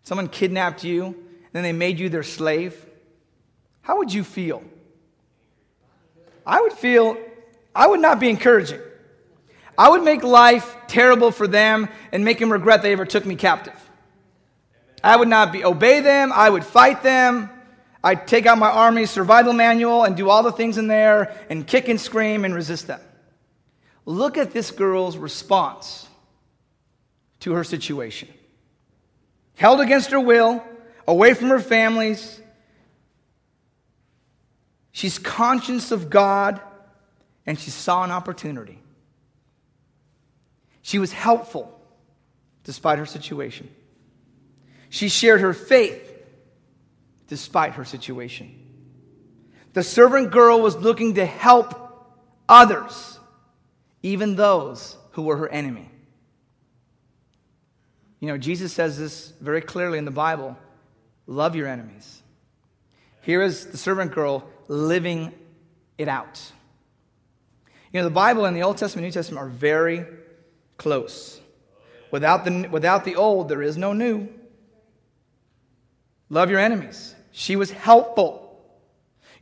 Someone 0.02 0.28
kidnapped 0.28 0.84
you, 0.84 1.16
then 1.52 1.62
they 1.62 1.72
made 1.72 1.98
you 1.98 2.08
their 2.08 2.22
slave. 2.22 2.74
How 3.82 3.98
would 3.98 4.12
you 4.12 4.24
feel? 4.24 4.62
I 6.46 6.60
would 6.60 6.72
feel, 6.72 7.16
I 7.74 7.86
would 7.86 8.00
not 8.00 8.20
be 8.20 8.28
encouraging. 8.28 8.80
I 9.76 9.88
would 9.88 10.02
make 10.02 10.22
life 10.22 10.76
terrible 10.86 11.30
for 11.30 11.46
them 11.46 11.88
and 12.10 12.24
make 12.24 12.38
them 12.38 12.52
regret 12.52 12.82
they 12.82 12.92
ever 12.92 13.04
took 13.04 13.24
me 13.24 13.36
captive. 13.36 13.78
I 15.02 15.16
would 15.16 15.28
not 15.28 15.52
be, 15.52 15.64
obey 15.64 16.00
them, 16.00 16.32
I 16.32 16.48
would 16.48 16.64
fight 16.64 17.02
them. 17.02 17.50
I'd 18.04 18.26
take 18.26 18.46
out 18.46 18.58
my 18.58 18.70
army 18.70 19.06
survival 19.06 19.52
manual 19.52 20.04
and 20.04 20.16
do 20.16 20.28
all 20.28 20.42
the 20.42 20.52
things 20.52 20.76
in 20.76 20.88
there 20.88 21.36
and 21.48 21.66
kick 21.66 21.88
and 21.88 22.00
scream 22.00 22.44
and 22.44 22.54
resist 22.54 22.88
them. 22.88 23.00
Look 24.04 24.36
at 24.36 24.52
this 24.52 24.70
girl's 24.70 25.16
response 25.16 26.08
to 27.40 27.52
her 27.52 27.62
situation. 27.64 28.28
Held 29.54 29.80
against 29.80 30.10
her 30.10 30.20
will, 30.20 30.62
away 31.06 31.34
from 31.34 31.48
her 31.48 31.60
families. 31.60 32.40
She's 34.92 35.18
conscious 35.18 35.90
of 35.90 36.10
God 36.10 36.60
and 37.46 37.58
she 37.58 37.70
saw 37.70 38.04
an 38.04 38.10
opportunity. 38.10 38.78
She 40.82 40.98
was 40.98 41.12
helpful 41.12 41.80
despite 42.64 42.98
her 42.98 43.06
situation. 43.06 43.70
She 44.90 45.08
shared 45.08 45.40
her 45.40 45.54
faith 45.54 46.08
despite 47.28 47.74
her 47.74 47.84
situation. 47.84 48.58
The 49.72 49.82
servant 49.82 50.30
girl 50.30 50.60
was 50.60 50.76
looking 50.76 51.14
to 51.14 51.24
help 51.24 51.78
others, 52.48 53.18
even 54.02 54.36
those 54.36 54.96
who 55.12 55.22
were 55.22 55.38
her 55.38 55.48
enemy. 55.48 55.88
You 58.20 58.28
know, 58.28 58.38
Jesus 58.38 58.72
says 58.72 58.98
this 58.98 59.32
very 59.40 59.62
clearly 59.62 59.98
in 59.98 60.04
the 60.04 60.10
Bible 60.10 60.56
love 61.26 61.56
your 61.56 61.66
enemies. 61.66 62.22
Here 63.22 63.42
is 63.42 63.66
the 63.66 63.76
servant 63.76 64.12
girl 64.12 64.48
living 64.68 65.32
it 65.98 66.08
out. 66.08 66.52
You 67.92 68.00
know, 68.00 68.04
the 68.04 68.14
Bible 68.14 68.44
and 68.46 68.56
the 68.56 68.62
Old 68.62 68.78
Testament 68.78 69.04
and 69.04 69.14
New 69.14 69.18
Testament 69.18 69.44
are 69.44 69.48
very 69.48 70.06
close. 70.76 71.40
Without 72.10 72.44
the, 72.44 72.68
without 72.70 73.04
the 73.04 73.16
old, 73.16 73.48
there 73.48 73.62
is 73.62 73.76
no 73.76 73.92
new. 73.92 74.28
Love 76.28 76.50
your 76.50 76.58
enemies. 76.58 77.14
She 77.30 77.56
was 77.56 77.70
helpful. 77.70 78.60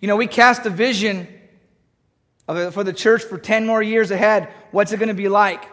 You 0.00 0.08
know, 0.08 0.16
we 0.16 0.26
cast 0.26 0.66
a 0.66 0.70
vision 0.70 1.28
for 2.46 2.84
the 2.84 2.92
church 2.92 3.22
for 3.24 3.38
10 3.38 3.66
more 3.66 3.82
years 3.82 4.10
ahead. 4.10 4.48
What's 4.72 4.92
it 4.92 4.96
going 4.96 5.08
to 5.08 5.14
be 5.14 5.28
like? 5.28 5.64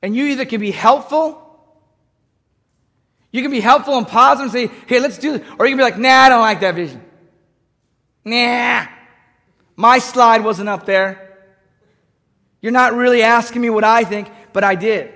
And 0.00 0.14
you 0.16 0.26
either 0.26 0.44
can 0.44 0.60
be 0.60 0.70
helpful, 0.70 1.47
you 3.30 3.42
can 3.42 3.50
be 3.50 3.60
helpful 3.60 3.98
and 3.98 4.06
positive 4.06 4.54
and 4.54 4.70
say, 4.70 4.76
hey, 4.86 5.00
let's 5.00 5.18
do 5.18 5.38
this. 5.38 5.46
Or 5.58 5.66
you 5.66 5.72
can 5.72 5.78
be 5.78 5.82
like, 5.82 5.98
nah, 5.98 6.08
I 6.08 6.28
don't 6.28 6.40
like 6.40 6.60
that 6.60 6.74
vision. 6.74 7.04
Nah, 8.24 8.86
my 9.76 9.98
slide 9.98 10.42
wasn't 10.42 10.68
up 10.68 10.86
there. 10.86 11.36
You're 12.60 12.72
not 12.72 12.94
really 12.94 13.22
asking 13.22 13.62
me 13.62 13.70
what 13.70 13.84
I 13.84 14.04
think, 14.04 14.28
but 14.52 14.64
I 14.64 14.74
did. 14.74 15.12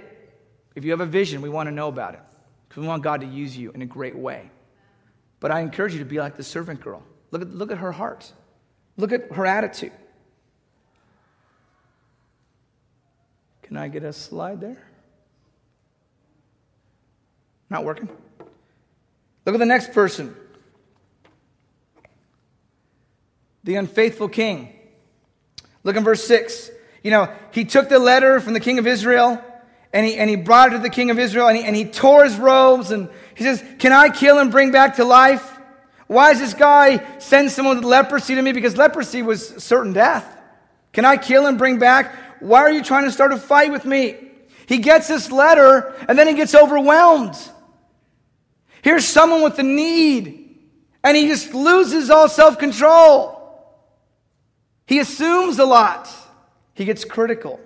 If 0.75 0.85
you 0.85 0.91
have 0.93 1.01
a 1.01 1.07
vision, 1.07 1.43
we 1.43 1.49
want 1.49 1.69
to 1.69 1.73
know 1.73 1.89
about 1.89 2.15
it 2.15 2.21
because 2.69 2.81
we 2.81 2.87
want 2.87 3.03
God 3.03 3.21
to 3.23 3.27
use 3.27 3.57
you 3.57 3.73
in 3.73 3.83
a 3.83 3.87
great 3.87 4.17
way. 4.17 4.51
But 5.41 5.51
I 5.51 5.61
encourage 5.61 5.93
you 5.93 5.99
to 5.99 6.05
be 6.05 6.19
like 6.19 6.37
the 6.37 6.45
servant 6.45 6.81
girl. 6.81 7.03
Look 7.31 7.43
at, 7.43 7.49
look 7.49 7.73
at 7.73 7.79
her 7.79 7.93
heart, 7.93 8.31
look 8.97 9.13
at 9.13 9.33
her 9.33 9.47
attitude. 9.47 9.93
Can 13.63 13.77
I 13.77 13.89
get 13.89 14.05
a 14.05 14.13
slide 14.13 14.61
there? 14.61 14.92
Not 17.73 17.85
working? 17.85 18.09
Look 19.47 19.55
at 19.55 19.59
the 19.59 19.67
next 19.67 19.93
person 19.93 20.37
the 23.65 23.77
unfaithful 23.77 24.29
king. 24.29 24.75
Look 25.85 25.97
in 25.97 26.05
verse 26.05 26.25
6. 26.25 26.71
You 27.03 27.13
know, 27.13 27.33
he 27.53 27.65
took 27.65 27.89
the 27.89 27.99
letter 27.99 28.41
from 28.41 28.55
the 28.55 28.61
king 28.61 28.79
of 28.79 28.87
Israel 28.87 29.43
and 29.93 30.05
he, 30.05 30.17
and 30.17 30.29
he 30.29 30.37
brought 30.37 30.69
it 30.69 30.77
to 30.77 30.79
the 30.81 30.91
king 30.91 31.11
of 31.11 31.19
Israel 31.19 31.49
and 31.49 31.57
he, 31.57 31.65
and 31.65 31.75
he 31.75 31.85
tore 31.85 32.25
his 32.25 32.37
robes 32.37 32.91
and 32.91 33.09
he 33.35 33.45
says, 33.45 33.65
Can 33.79 33.93
I 33.93 34.11
kill 34.11 34.39
and 34.39 34.51
bring 34.51 34.71
back 34.71 34.97
to 34.97 35.05
life? 35.05 35.59
Why 36.09 36.33
does 36.33 36.41
this 36.41 36.55
guy 36.55 37.19
send 37.21 37.51
someone 37.53 37.77
with 37.77 37.85
leprosy 37.85 38.35
to 38.35 38.43
me? 38.43 38.53
Because 38.53 38.77
leprosy 38.77 39.23
was 39.23 39.49
certain 39.63 39.93
death. 39.93 40.27
Can 40.93 41.05
I 41.05 41.17
kill 41.17 41.47
and 41.47 41.57
bring 41.57 41.79
back? 41.79 42.15
Why 42.41 42.61
are 42.61 42.73
you 42.73 42.83
trying 42.83 43.05
to 43.05 43.13
start 43.13 43.33
a 43.33 43.39
fight 43.39 43.73
with 43.73 43.85
me? 43.85 44.17
He 44.67 44.79
gets 44.79 45.09
this 45.09 45.31
letter 45.31 45.95
and 46.09 46.19
then 46.19 46.27
he 46.27 46.35
gets 46.35 46.55
overwhelmed. 46.55 47.37
Here's 48.83 49.07
someone 49.07 49.43
with 49.43 49.59
a 49.59 49.63
need 49.63 50.43
and 51.03 51.17
he 51.17 51.29
just 51.29 51.55
loses 51.55 52.11
all 52.11 52.29
self 52.29 52.59
control. 52.59 53.39
He 54.87 54.99
assumes 54.99 55.59
a 55.59 55.65
lot. 55.65 56.11
He 56.75 56.85
gets 56.85 57.05
critical. 57.05 57.61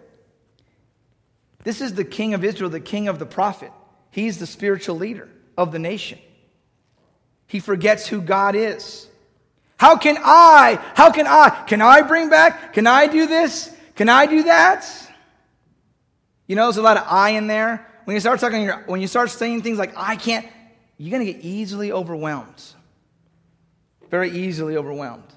This 1.64 1.80
is 1.80 1.94
the 1.94 2.04
king 2.04 2.34
of 2.34 2.44
Israel, 2.44 2.70
the 2.70 2.80
king 2.80 3.08
of 3.08 3.18
the 3.18 3.26
prophet. 3.26 3.72
He's 4.10 4.38
the 4.38 4.46
spiritual 4.46 4.96
leader 4.96 5.28
of 5.58 5.72
the 5.72 5.78
nation. 5.78 6.18
He 7.48 7.60
forgets 7.60 8.06
who 8.06 8.20
God 8.20 8.54
is. 8.54 9.08
How 9.76 9.96
can 9.96 10.16
I? 10.22 10.78
How 10.94 11.10
can 11.10 11.26
I? 11.26 11.50
Can 11.66 11.82
I 11.82 12.02
bring 12.02 12.30
back? 12.30 12.72
Can 12.72 12.86
I 12.86 13.06
do 13.06 13.26
this? 13.26 13.74
Can 13.94 14.08
I 14.08 14.26
do 14.26 14.44
that? 14.44 14.86
You 16.46 16.56
know, 16.56 16.64
there's 16.64 16.76
a 16.76 16.82
lot 16.82 16.96
of 16.96 17.04
I 17.08 17.30
in 17.30 17.46
there. 17.46 17.86
When 18.04 18.14
you 18.14 18.20
start 18.20 18.38
talking, 18.40 18.68
when 18.86 19.00
you 19.00 19.08
start 19.08 19.30
saying 19.30 19.62
things 19.62 19.78
like 19.78 19.92
I 19.96 20.16
can't, 20.16 20.46
you're 20.98 21.10
going 21.10 21.26
to 21.26 21.32
get 21.32 21.44
easily 21.44 21.92
overwhelmed. 21.92 22.62
Very 24.10 24.30
easily 24.30 24.76
overwhelmed. 24.76 25.34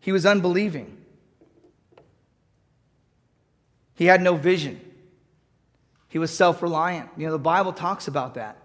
He 0.00 0.12
was 0.12 0.26
unbelieving. 0.26 0.96
He 3.94 4.06
had 4.06 4.22
no 4.22 4.34
vision. 4.36 4.80
He 6.08 6.18
was 6.18 6.30
self 6.30 6.62
reliant. 6.62 7.10
You 7.16 7.26
know, 7.26 7.32
the 7.32 7.38
Bible 7.38 7.72
talks 7.72 8.08
about 8.08 8.34
that. 8.34 8.56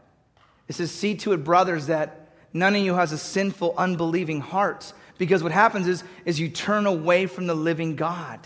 It 0.68 0.76
says, 0.76 0.92
See 0.92 1.16
to 1.18 1.34
it, 1.34 1.44
brothers, 1.44 1.88
that 1.88 2.30
none 2.54 2.76
of 2.76 2.82
you 2.82 2.96
has 2.96 3.12
a 3.12 3.18
sinful, 3.18 3.76
unbelieving 3.78 4.42
heart. 4.42 4.94
Because 5.18 5.44
what 5.44 5.52
happens 5.52 5.88
is, 5.88 6.04
is 6.26 6.40
you 6.40 6.50
turn 6.50 6.86
away 6.86 7.26
from 7.28 7.48
the 7.48 7.54
living 7.54 7.96
God. 7.96 8.40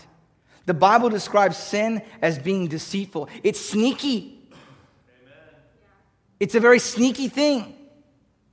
The 0.66 0.74
Bible 0.74 1.08
describes 1.08 1.56
sin 1.56 2.02
as 2.22 2.38
being 2.38 2.68
deceitful, 2.68 3.28
it's 3.42 3.60
sneaky. 3.60 4.39
It's 6.40 6.54
a 6.54 6.60
very 6.60 6.80
sneaky 6.80 7.28
thing. 7.28 7.76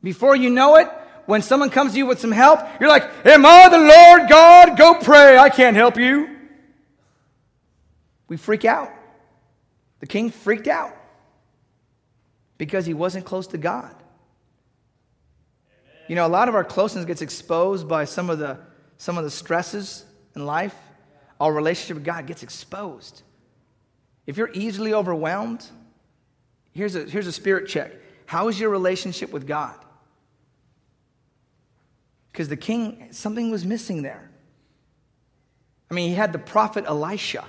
Before 0.03 0.35
you 0.35 0.51
know 0.51 0.75
it, 0.75 0.87
when 1.25 1.41
someone 1.41 1.71
comes 1.71 1.93
to 1.93 1.97
you 1.97 2.05
with 2.05 2.19
some 2.19 2.31
help, 2.31 2.59
you're 2.79 2.89
like, 2.89 3.09
Am 3.25 3.45
I 3.45 3.69
the 3.69 3.79
Lord 3.79 4.29
God? 4.29 4.77
Go 4.77 4.99
pray. 5.01 5.37
I 5.37 5.49
can't 5.49 5.75
help 5.75 5.97
you 5.97 6.37
we 8.27 8.37
freak 8.37 8.65
out. 8.65 8.91
The 9.99 10.07
king 10.07 10.29
freaked 10.29 10.67
out 10.67 10.95
because 12.57 12.85
he 12.85 12.93
wasn't 12.93 13.25
close 13.25 13.47
to 13.47 13.57
God. 13.57 13.95
You 16.07 16.15
know, 16.15 16.25
a 16.25 16.29
lot 16.29 16.47
of 16.49 16.55
our 16.55 16.63
closeness 16.63 17.05
gets 17.05 17.21
exposed 17.21 17.87
by 17.87 18.05
some 18.05 18.29
of 18.29 18.39
the, 18.39 18.59
some 18.97 19.17
of 19.17 19.23
the 19.23 19.31
stresses 19.31 20.05
in 20.35 20.45
life. 20.45 20.75
Our 21.39 21.53
relationship 21.53 21.95
with 21.95 22.05
God 22.05 22.25
gets 22.27 22.43
exposed. 22.43 23.21
If 24.25 24.37
you're 24.37 24.51
easily 24.53 24.93
overwhelmed, 24.93 25.65
here's 26.77 26.95
a, 26.95 27.03
here's 27.03 27.27
a 27.27 27.31
spirit 27.31 27.67
check. 27.67 27.91
How 28.27 28.47
is 28.47 28.59
your 28.59 28.69
relationship 28.69 29.31
with 29.31 29.47
God? 29.47 29.75
Because 32.31 32.49
the 32.49 32.57
king, 32.57 33.07
something 33.11 33.49
was 33.49 33.65
missing 33.65 34.03
there. 34.03 34.29
I 35.89 35.95
mean, 35.95 36.09
he 36.09 36.15
had 36.15 36.33
the 36.33 36.39
prophet 36.39 36.85
Elisha. 36.85 37.45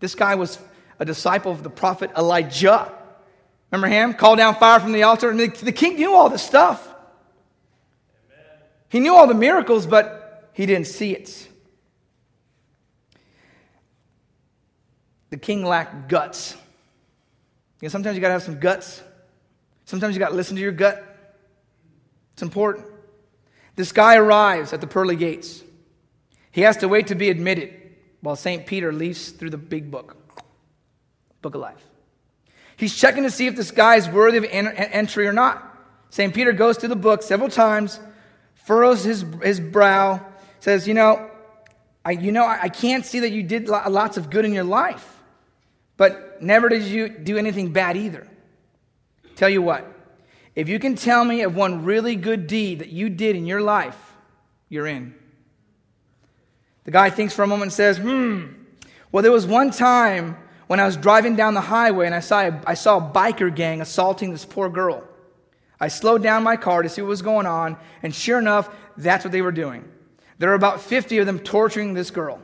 This 0.00 0.14
guy 0.14 0.34
was 0.34 0.58
a 0.98 1.04
disciple 1.04 1.52
of 1.52 1.62
the 1.62 1.70
prophet 1.70 2.10
Elijah. 2.16 2.92
Remember 3.70 3.88
him? 3.88 4.12
Called 4.12 4.38
down 4.38 4.56
fire 4.56 4.78
from 4.78 4.92
the 4.92 5.04
altar. 5.04 5.30
And 5.30 5.40
the, 5.40 5.48
the 5.48 5.72
king 5.72 5.96
knew 5.96 6.14
all 6.14 6.28
this 6.28 6.42
stuff. 6.42 6.86
He 8.90 9.00
knew 9.00 9.14
all 9.14 9.26
the 9.26 9.34
miracles, 9.34 9.86
but 9.86 10.50
he 10.52 10.66
didn't 10.66 10.86
see 10.86 11.12
it. 11.12 11.48
The 15.30 15.38
king 15.38 15.64
lacked 15.64 16.08
guts. 16.08 16.56
You 17.84 17.88
know, 17.88 17.92
sometimes 17.92 18.16
you 18.16 18.22
got 18.22 18.28
to 18.28 18.32
have 18.32 18.42
some 18.42 18.60
guts. 18.60 19.02
Sometimes 19.84 20.14
you 20.14 20.18
got 20.18 20.30
to 20.30 20.34
listen 20.34 20.56
to 20.56 20.62
your 20.62 20.72
gut. 20.72 21.04
It's 22.32 22.40
important. 22.40 22.86
This 23.76 23.92
guy 23.92 24.16
arrives 24.16 24.72
at 24.72 24.80
the 24.80 24.86
pearly 24.86 25.16
gates. 25.16 25.62
He 26.50 26.62
has 26.62 26.78
to 26.78 26.88
wait 26.88 27.08
to 27.08 27.14
be 27.14 27.28
admitted 27.28 27.74
while 28.22 28.36
St. 28.36 28.64
Peter 28.64 28.90
leaves 28.90 29.32
through 29.32 29.50
the 29.50 29.58
big 29.58 29.90
book, 29.90 30.16
book 31.42 31.54
of 31.54 31.60
life. 31.60 31.84
He's 32.78 32.96
checking 32.96 33.24
to 33.24 33.30
see 33.30 33.48
if 33.48 33.54
this 33.54 33.70
guy 33.70 33.96
is 33.96 34.08
worthy 34.08 34.38
of 34.38 34.46
entry 34.50 35.26
or 35.26 35.34
not. 35.34 35.62
St. 36.08 36.32
Peter 36.32 36.52
goes 36.54 36.78
through 36.78 36.88
the 36.88 36.96
book 36.96 37.22
several 37.22 37.50
times, 37.50 38.00
furrows 38.54 39.04
his, 39.04 39.26
his 39.42 39.60
brow, 39.60 40.24
says, 40.58 40.88
You 40.88 40.94
know, 40.94 41.30
I, 42.02 42.12
you 42.12 42.32
know, 42.32 42.46
I 42.46 42.70
can't 42.70 43.04
see 43.04 43.20
that 43.20 43.30
you 43.30 43.42
did 43.42 43.68
lots 43.68 44.16
of 44.16 44.30
good 44.30 44.46
in 44.46 44.54
your 44.54 44.64
life, 44.64 45.20
but 45.98 46.33
never 46.44 46.68
did 46.68 46.82
you 46.82 47.08
do 47.08 47.36
anything 47.36 47.72
bad 47.72 47.96
either. 47.96 48.26
Tell 49.36 49.48
you 49.48 49.62
what, 49.62 49.90
if 50.54 50.68
you 50.68 50.78
can 50.78 50.94
tell 50.94 51.24
me 51.24 51.42
of 51.42 51.56
one 51.56 51.84
really 51.84 52.14
good 52.14 52.46
deed 52.46 52.78
that 52.78 52.90
you 52.90 53.08
did 53.08 53.34
in 53.34 53.46
your 53.46 53.60
life, 53.60 53.98
you're 54.68 54.86
in. 54.86 55.14
The 56.84 56.90
guy 56.90 57.10
thinks 57.10 57.34
for 57.34 57.42
a 57.42 57.46
moment 57.46 57.64
and 57.64 57.72
says, 57.72 57.98
Hmm, 57.98 58.46
well, 59.10 59.22
there 59.22 59.32
was 59.32 59.46
one 59.46 59.70
time 59.70 60.36
when 60.66 60.80
I 60.80 60.84
was 60.84 60.96
driving 60.96 61.36
down 61.36 61.54
the 61.54 61.60
highway 61.60 62.06
and 62.06 62.14
I 62.14 62.20
saw, 62.20 62.40
a, 62.40 62.62
I 62.66 62.74
saw 62.74 62.98
a 62.98 63.12
biker 63.12 63.54
gang 63.54 63.80
assaulting 63.80 64.30
this 64.30 64.44
poor 64.44 64.68
girl. 64.68 65.02
I 65.80 65.88
slowed 65.88 66.22
down 66.22 66.42
my 66.42 66.56
car 66.56 66.82
to 66.82 66.88
see 66.88 67.02
what 67.02 67.08
was 67.08 67.22
going 67.22 67.46
on, 67.46 67.76
and 68.02 68.14
sure 68.14 68.38
enough, 68.38 68.70
that's 68.96 69.24
what 69.24 69.32
they 69.32 69.42
were 69.42 69.52
doing. 69.52 69.84
There 70.38 70.48
were 70.48 70.54
about 70.54 70.80
50 70.80 71.18
of 71.18 71.26
them 71.26 71.38
torturing 71.40 71.94
this 71.94 72.10
girl. 72.10 72.40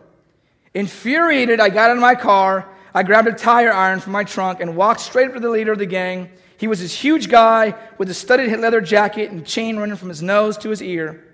Infuriated, 0.74 1.60
I 1.60 1.70
got 1.70 1.90
out 1.90 1.96
of 1.96 2.02
my 2.02 2.14
car, 2.14 2.68
I 2.94 3.02
grabbed 3.02 3.28
a 3.28 3.32
tire 3.32 3.72
iron 3.72 4.00
from 4.00 4.12
my 4.12 4.24
trunk, 4.24 4.60
and 4.60 4.76
walked 4.76 5.00
straight 5.00 5.28
up 5.28 5.34
to 5.34 5.40
the 5.40 5.50
leader 5.50 5.72
of 5.72 5.78
the 5.78 5.86
gang. 5.86 6.30
He 6.56 6.66
was 6.66 6.80
this 6.80 6.94
huge 6.94 7.28
guy 7.28 7.74
with 7.98 8.10
a 8.10 8.14
studded 8.14 8.58
leather 8.60 8.80
jacket 8.80 9.30
and 9.30 9.46
chain 9.46 9.78
running 9.78 9.96
from 9.96 10.08
his 10.08 10.22
nose 10.22 10.58
to 10.58 10.70
his 10.70 10.82
ear. 10.82 11.24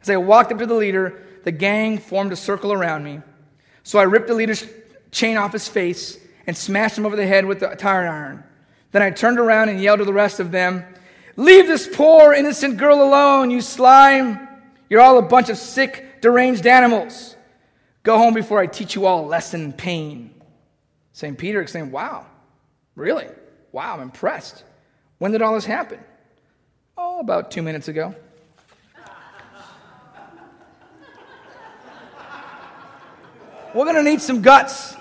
As 0.00 0.08
I 0.08 0.16
walked 0.16 0.52
up 0.52 0.58
to 0.58 0.66
the 0.66 0.74
leader, 0.74 1.22
the 1.44 1.52
gang 1.52 1.98
formed 1.98 2.32
a 2.32 2.36
circle 2.36 2.72
around 2.72 3.04
me. 3.04 3.20
So 3.82 3.98
I 3.98 4.04
ripped 4.04 4.28
the 4.28 4.34
leader's 4.34 4.64
chain 5.10 5.36
off 5.36 5.52
his 5.52 5.68
face 5.68 6.18
and 6.46 6.56
smashed 6.56 6.96
him 6.96 7.06
over 7.06 7.16
the 7.16 7.26
head 7.26 7.44
with 7.44 7.60
the 7.60 7.68
tire 7.68 8.06
iron. 8.06 8.44
Then 8.92 9.02
I 9.02 9.10
turned 9.10 9.38
around 9.38 9.68
and 9.68 9.80
yelled 9.80 9.98
to 9.98 10.04
the 10.04 10.12
rest 10.12 10.40
of 10.40 10.50
them, 10.50 10.84
Leave 11.36 11.66
this 11.66 11.88
poor, 11.92 12.32
innocent 12.32 12.76
girl 12.76 13.02
alone, 13.02 13.50
you 13.50 13.60
slime. 13.60 14.48
You're 14.88 15.00
all 15.00 15.18
a 15.18 15.22
bunch 15.22 15.48
of 15.48 15.56
sick, 15.56 16.20
deranged 16.20 16.66
animals. 16.66 17.36
Go 18.02 18.18
home 18.18 18.34
before 18.34 18.58
I 18.58 18.66
teach 18.66 18.94
you 18.94 19.06
all 19.06 19.24
a 19.24 19.28
lesson 19.28 19.62
in 19.62 19.72
pain. 19.72 20.34
St. 21.20 21.36
Peter 21.36 21.60
exclaimed, 21.60 21.92
Wow, 21.92 22.24
really? 22.94 23.26
Wow, 23.72 23.92
I'm 23.92 24.00
impressed. 24.00 24.64
When 25.18 25.32
did 25.32 25.42
all 25.42 25.52
this 25.52 25.66
happen? 25.66 26.00
Oh, 26.96 27.20
about 27.20 27.50
two 27.50 27.60
minutes 27.60 27.88
ago. 27.88 28.14
We're 33.74 33.84
going 33.84 33.96
to 33.96 34.02
need 34.02 34.22
some 34.22 34.40
guts. 34.40 34.96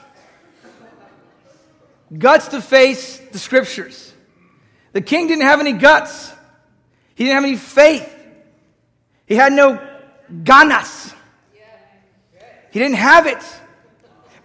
Guts 2.18 2.50
to 2.50 2.62
face 2.62 3.20
the 3.32 3.40
scriptures. 3.40 4.12
The 4.92 5.00
king 5.00 5.28
didn't 5.28 5.44
have 5.44 5.62
any 5.62 5.72
guts, 5.72 6.34
he 7.16 7.24
didn't 7.24 7.36
have 7.36 7.46
any 7.46 7.56
faith, 7.56 8.14
he 9.26 9.36
had 9.36 9.54
no 9.54 9.82
ganas. 10.44 11.14
He 12.72 12.80
didn't 12.80 12.98
have 12.98 13.26
it 13.26 13.42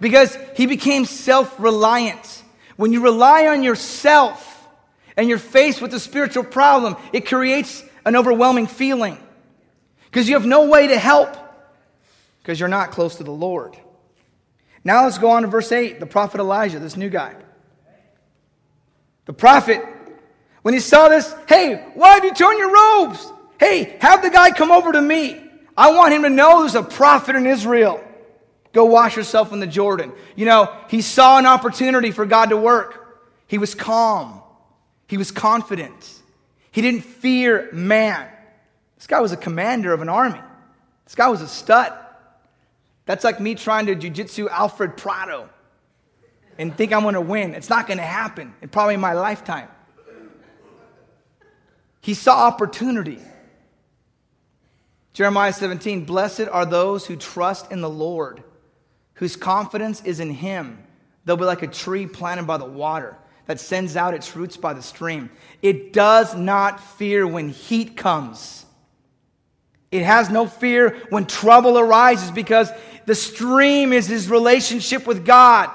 because 0.04 0.36
he 0.54 0.66
became 0.66 1.06
self 1.06 1.58
reliant. 1.58 2.42
When 2.76 2.92
you 2.92 3.00
rely 3.00 3.46
on 3.46 3.62
yourself 3.62 4.68
and 5.16 5.30
you're 5.30 5.38
faced 5.38 5.80
with 5.80 5.94
a 5.94 5.98
spiritual 5.98 6.44
problem, 6.44 6.96
it 7.14 7.24
creates 7.24 7.82
an 8.04 8.14
overwhelming 8.14 8.66
feeling 8.66 9.16
because 10.04 10.28
you 10.28 10.34
have 10.34 10.44
no 10.44 10.66
way 10.66 10.88
to 10.88 10.98
help 10.98 11.34
because 12.42 12.60
you're 12.60 12.68
not 12.68 12.90
close 12.90 13.14
to 13.14 13.24
the 13.24 13.30
Lord. 13.30 13.78
Now 14.84 15.04
let's 15.04 15.16
go 15.16 15.30
on 15.30 15.40
to 15.40 15.48
verse 15.48 15.72
8, 15.72 16.00
the 16.00 16.06
prophet 16.06 16.38
Elijah, 16.38 16.78
this 16.80 16.98
new 16.98 17.08
guy. 17.08 17.34
The 19.24 19.32
prophet, 19.32 19.82
when 20.60 20.74
he 20.74 20.80
saw 20.80 21.08
this, 21.08 21.34
hey, 21.48 21.82
why 21.94 22.12
have 22.12 22.24
you 22.26 22.34
torn 22.34 22.58
your 22.58 22.74
robes? 22.74 23.26
Hey, 23.58 23.96
have 24.02 24.20
the 24.20 24.28
guy 24.28 24.50
come 24.50 24.70
over 24.70 24.92
to 24.92 25.00
me. 25.00 25.42
I 25.74 25.94
want 25.94 26.12
him 26.12 26.24
to 26.24 26.28
know 26.28 26.60
there's 26.60 26.74
a 26.74 26.82
prophet 26.82 27.36
in 27.36 27.46
Israel. 27.46 28.03
Go 28.74 28.84
wash 28.84 29.16
yourself 29.16 29.52
in 29.52 29.60
the 29.60 29.66
Jordan. 29.66 30.12
You 30.36 30.44
know, 30.44 30.74
he 30.90 31.00
saw 31.00 31.38
an 31.38 31.46
opportunity 31.46 32.10
for 32.10 32.26
God 32.26 32.50
to 32.50 32.56
work. 32.56 33.22
He 33.46 33.56
was 33.56 33.74
calm. 33.74 34.42
He 35.06 35.16
was 35.16 35.30
confident. 35.30 36.20
He 36.70 36.82
didn't 36.82 37.02
fear 37.02 37.70
man. 37.72 38.28
This 38.96 39.06
guy 39.06 39.20
was 39.20 39.32
a 39.32 39.36
commander 39.36 39.92
of 39.92 40.02
an 40.02 40.08
army. 40.08 40.40
This 41.04 41.14
guy 41.14 41.28
was 41.28 41.40
a 41.40 41.48
stud. 41.48 41.92
That's 43.06 43.22
like 43.22 43.38
me 43.38 43.54
trying 43.54 43.86
to 43.86 43.94
jujitsu 43.94 44.48
Alfred 44.48 44.96
Prado 44.96 45.48
and 46.58 46.76
think 46.76 46.92
I'm 46.92 47.02
going 47.02 47.14
to 47.14 47.20
win. 47.20 47.54
It's 47.54 47.70
not 47.70 47.86
going 47.86 47.98
to 47.98 48.04
happen, 48.04 48.54
in 48.60 48.68
probably 48.68 48.94
in 48.94 49.00
my 49.00 49.12
lifetime. 49.12 49.68
He 52.00 52.14
saw 52.14 52.46
opportunity. 52.46 53.18
Jeremiah 55.12 55.52
17 55.52 56.04
Blessed 56.04 56.48
are 56.50 56.66
those 56.66 57.06
who 57.06 57.16
trust 57.16 57.70
in 57.70 57.80
the 57.80 57.88
Lord, 57.88 58.42
whose 59.14 59.36
confidence 59.36 60.02
is 60.04 60.20
in 60.20 60.30
Him. 60.30 60.82
They'll 61.24 61.36
be 61.36 61.44
like 61.44 61.62
a 61.62 61.68
tree 61.68 62.06
planted 62.06 62.46
by 62.46 62.58
the 62.58 62.64
water 62.64 63.16
that 63.46 63.60
sends 63.60 63.96
out 63.96 64.14
its 64.14 64.34
roots 64.34 64.56
by 64.56 64.72
the 64.72 64.82
stream. 64.82 65.30
It 65.62 65.92
does 65.92 66.34
not 66.34 66.80
fear 66.80 67.26
when 67.26 67.50
heat 67.50 67.96
comes. 67.96 68.64
It 69.90 70.02
has 70.02 70.30
no 70.30 70.46
fear 70.46 71.00
when 71.10 71.26
trouble 71.26 71.78
arises 71.78 72.30
because 72.30 72.70
the 73.06 73.14
stream 73.14 73.92
is 73.92 74.06
his 74.06 74.28
relationship 74.28 75.06
with 75.06 75.24
God. 75.24 75.70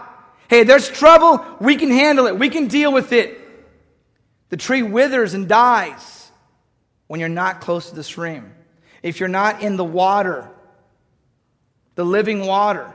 Hey, 0.50 0.64
there's 0.64 0.90
trouble, 0.90 1.46
we 1.62 1.76
can 1.76 1.92
handle 1.92 2.26
it, 2.28 2.38
we 2.38 2.50
can 2.50 2.68
deal 2.68 2.92
with 2.92 3.14
it. 3.14 3.40
The 4.50 4.58
tree 4.58 4.82
withers 4.82 5.36
and 5.36 5.48
dies 5.48 6.32
when 7.08 7.20
you're 7.20 7.30
not 7.30 7.62
close 7.62 7.90
to 7.90 7.96
the 7.96 8.04
stream. 8.04 8.52
If 9.04 9.20
you're 9.20 9.30
not 9.30 9.62
in 9.62 9.78
the 9.78 9.86
water, 9.86 10.50
the 11.96 12.04
living 12.04 12.46
water, 12.46 12.94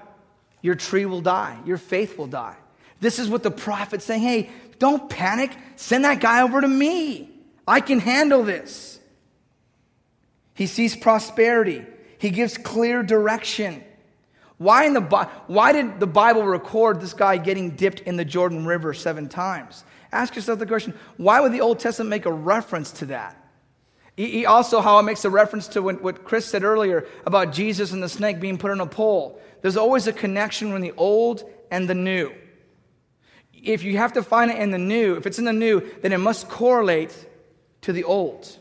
your 0.64 0.74
tree 0.74 1.04
will 1.04 1.20
die, 1.20 1.58
your 1.66 1.76
faith 1.76 2.16
will 2.16 2.26
die. 2.26 2.56
This 2.98 3.18
is 3.18 3.28
what 3.28 3.42
the 3.42 3.50
prophet's 3.50 4.06
saying 4.06 4.22
hey, 4.22 4.48
don't 4.78 5.10
panic, 5.10 5.50
send 5.76 6.06
that 6.06 6.20
guy 6.20 6.40
over 6.40 6.58
to 6.58 6.66
me. 6.66 7.30
I 7.68 7.80
can 7.80 8.00
handle 8.00 8.42
this. 8.42 8.98
He 10.54 10.66
sees 10.66 10.96
prosperity, 10.96 11.84
he 12.16 12.30
gives 12.30 12.56
clear 12.56 13.02
direction. 13.02 13.84
Why, 14.56 14.86
in 14.86 14.94
the, 14.94 15.02
why 15.48 15.72
did 15.72 16.00
the 16.00 16.06
Bible 16.06 16.44
record 16.44 16.98
this 16.98 17.12
guy 17.12 17.36
getting 17.36 17.72
dipped 17.72 18.00
in 18.00 18.16
the 18.16 18.24
Jordan 18.24 18.64
River 18.64 18.94
seven 18.94 19.28
times? 19.28 19.84
Ask 20.12 20.34
yourself 20.34 20.60
the 20.60 20.66
question 20.66 20.94
why 21.18 21.40
would 21.40 21.52
the 21.52 21.60
Old 21.60 21.78
Testament 21.78 22.08
make 22.08 22.24
a 22.24 22.32
reference 22.32 22.90
to 22.92 23.06
that? 23.06 23.36
He 24.16 24.46
also, 24.46 24.80
how 24.80 25.00
it 25.00 25.02
makes 25.02 25.24
a 25.24 25.30
reference 25.30 25.66
to 25.68 25.82
what 25.82 26.24
Chris 26.24 26.46
said 26.46 26.62
earlier 26.62 27.06
about 27.26 27.52
Jesus 27.52 27.90
and 27.90 28.00
the 28.00 28.08
snake 28.08 28.38
being 28.38 28.58
put 28.58 28.70
on 28.70 28.80
a 28.80 28.86
pole. 28.86 29.40
There's 29.60 29.76
always 29.76 30.06
a 30.06 30.12
connection 30.12 30.68
between 30.68 30.82
the 30.82 30.96
old 30.96 31.42
and 31.70 31.88
the 31.88 31.94
new. 31.94 32.32
If 33.52 33.82
you 33.82 33.96
have 33.96 34.12
to 34.12 34.22
find 34.22 34.52
it 34.52 34.58
in 34.58 34.70
the 34.70 34.78
new, 34.78 35.16
if 35.16 35.26
it's 35.26 35.40
in 35.40 35.44
the 35.44 35.52
new, 35.52 35.82
then 36.02 36.12
it 36.12 36.18
must 36.18 36.48
correlate 36.48 37.12
to 37.80 37.92
the 37.92 38.04
old. 38.04 38.56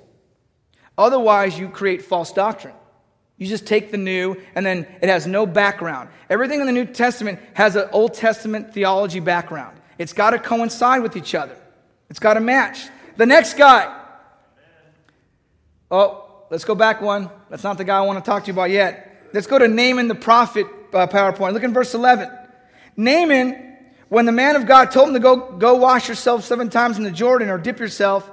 Otherwise, 0.98 1.60
you 1.60 1.70
create 1.70 2.02
false 2.02 2.32
doctrine. 2.32 2.74
You 3.38 3.46
just 3.48 3.68
take 3.68 3.92
the 3.92 3.98
new, 3.98 4.38
and 4.56 4.66
then 4.66 4.88
it 5.02 5.10
has 5.10 5.28
no 5.28 5.46
background. 5.46 6.10
Everything 6.30 6.62
in 6.62 6.66
the 6.66 6.72
New 6.72 6.86
Testament 6.86 7.39
has 7.54 7.76
an 7.76 7.89
Old 7.92 8.13
Testament 8.13 8.74
theology 8.74 9.20
background. 9.20 9.80
It's 9.98 10.13
got 10.13 10.32
to 10.32 10.39
coincide 10.39 11.04
with 11.04 11.16
each 11.16 11.36
other, 11.36 11.58
it's 12.10 12.20
got 12.20 12.36
to 12.36 12.39
match. 12.39 12.88
The 13.18 13.28
next 13.28 13.56
guy. 13.56 14.00
Oh, 15.93 16.25
let's 16.49 16.65
go 16.65 16.73
back 16.73 17.03
one. 17.03 17.29
That's 17.51 17.63
not 17.63 17.77
the 17.77 17.84
guy 17.84 17.99
I 17.99 18.01
want 18.01 18.17
to 18.17 18.27
talk 18.27 18.45
to 18.45 18.47
you 18.47 18.53
about 18.53 18.71
yet. 18.71 19.29
Let's 19.32 19.45
go 19.45 19.60
to 19.60 19.67
Naaman 19.67 20.08
the 20.08 20.15
prophet 20.15 20.65
uh, 20.91 21.06
PowerPoint. 21.06 21.53
Look 21.53 21.62
in 21.62 21.71
verse 21.71 21.93
11. 21.93 22.36
Naaman, 22.97 23.77
when 24.10 24.25
the 24.25 24.32
man 24.32 24.56
of 24.56 24.65
God 24.65 24.89
told 24.89 25.10
him 25.10 25.13
to 25.13 25.19
go, 25.19 25.51
go 25.51 25.75
wash 25.75 26.10
yourself 26.10 26.45
seven 26.45 26.71
times 26.71 26.97
in 26.97 27.03
the 27.03 27.12
Jordan 27.12 27.47
or 27.47 27.60
dip 27.60 27.77
yourself, 27.77 28.27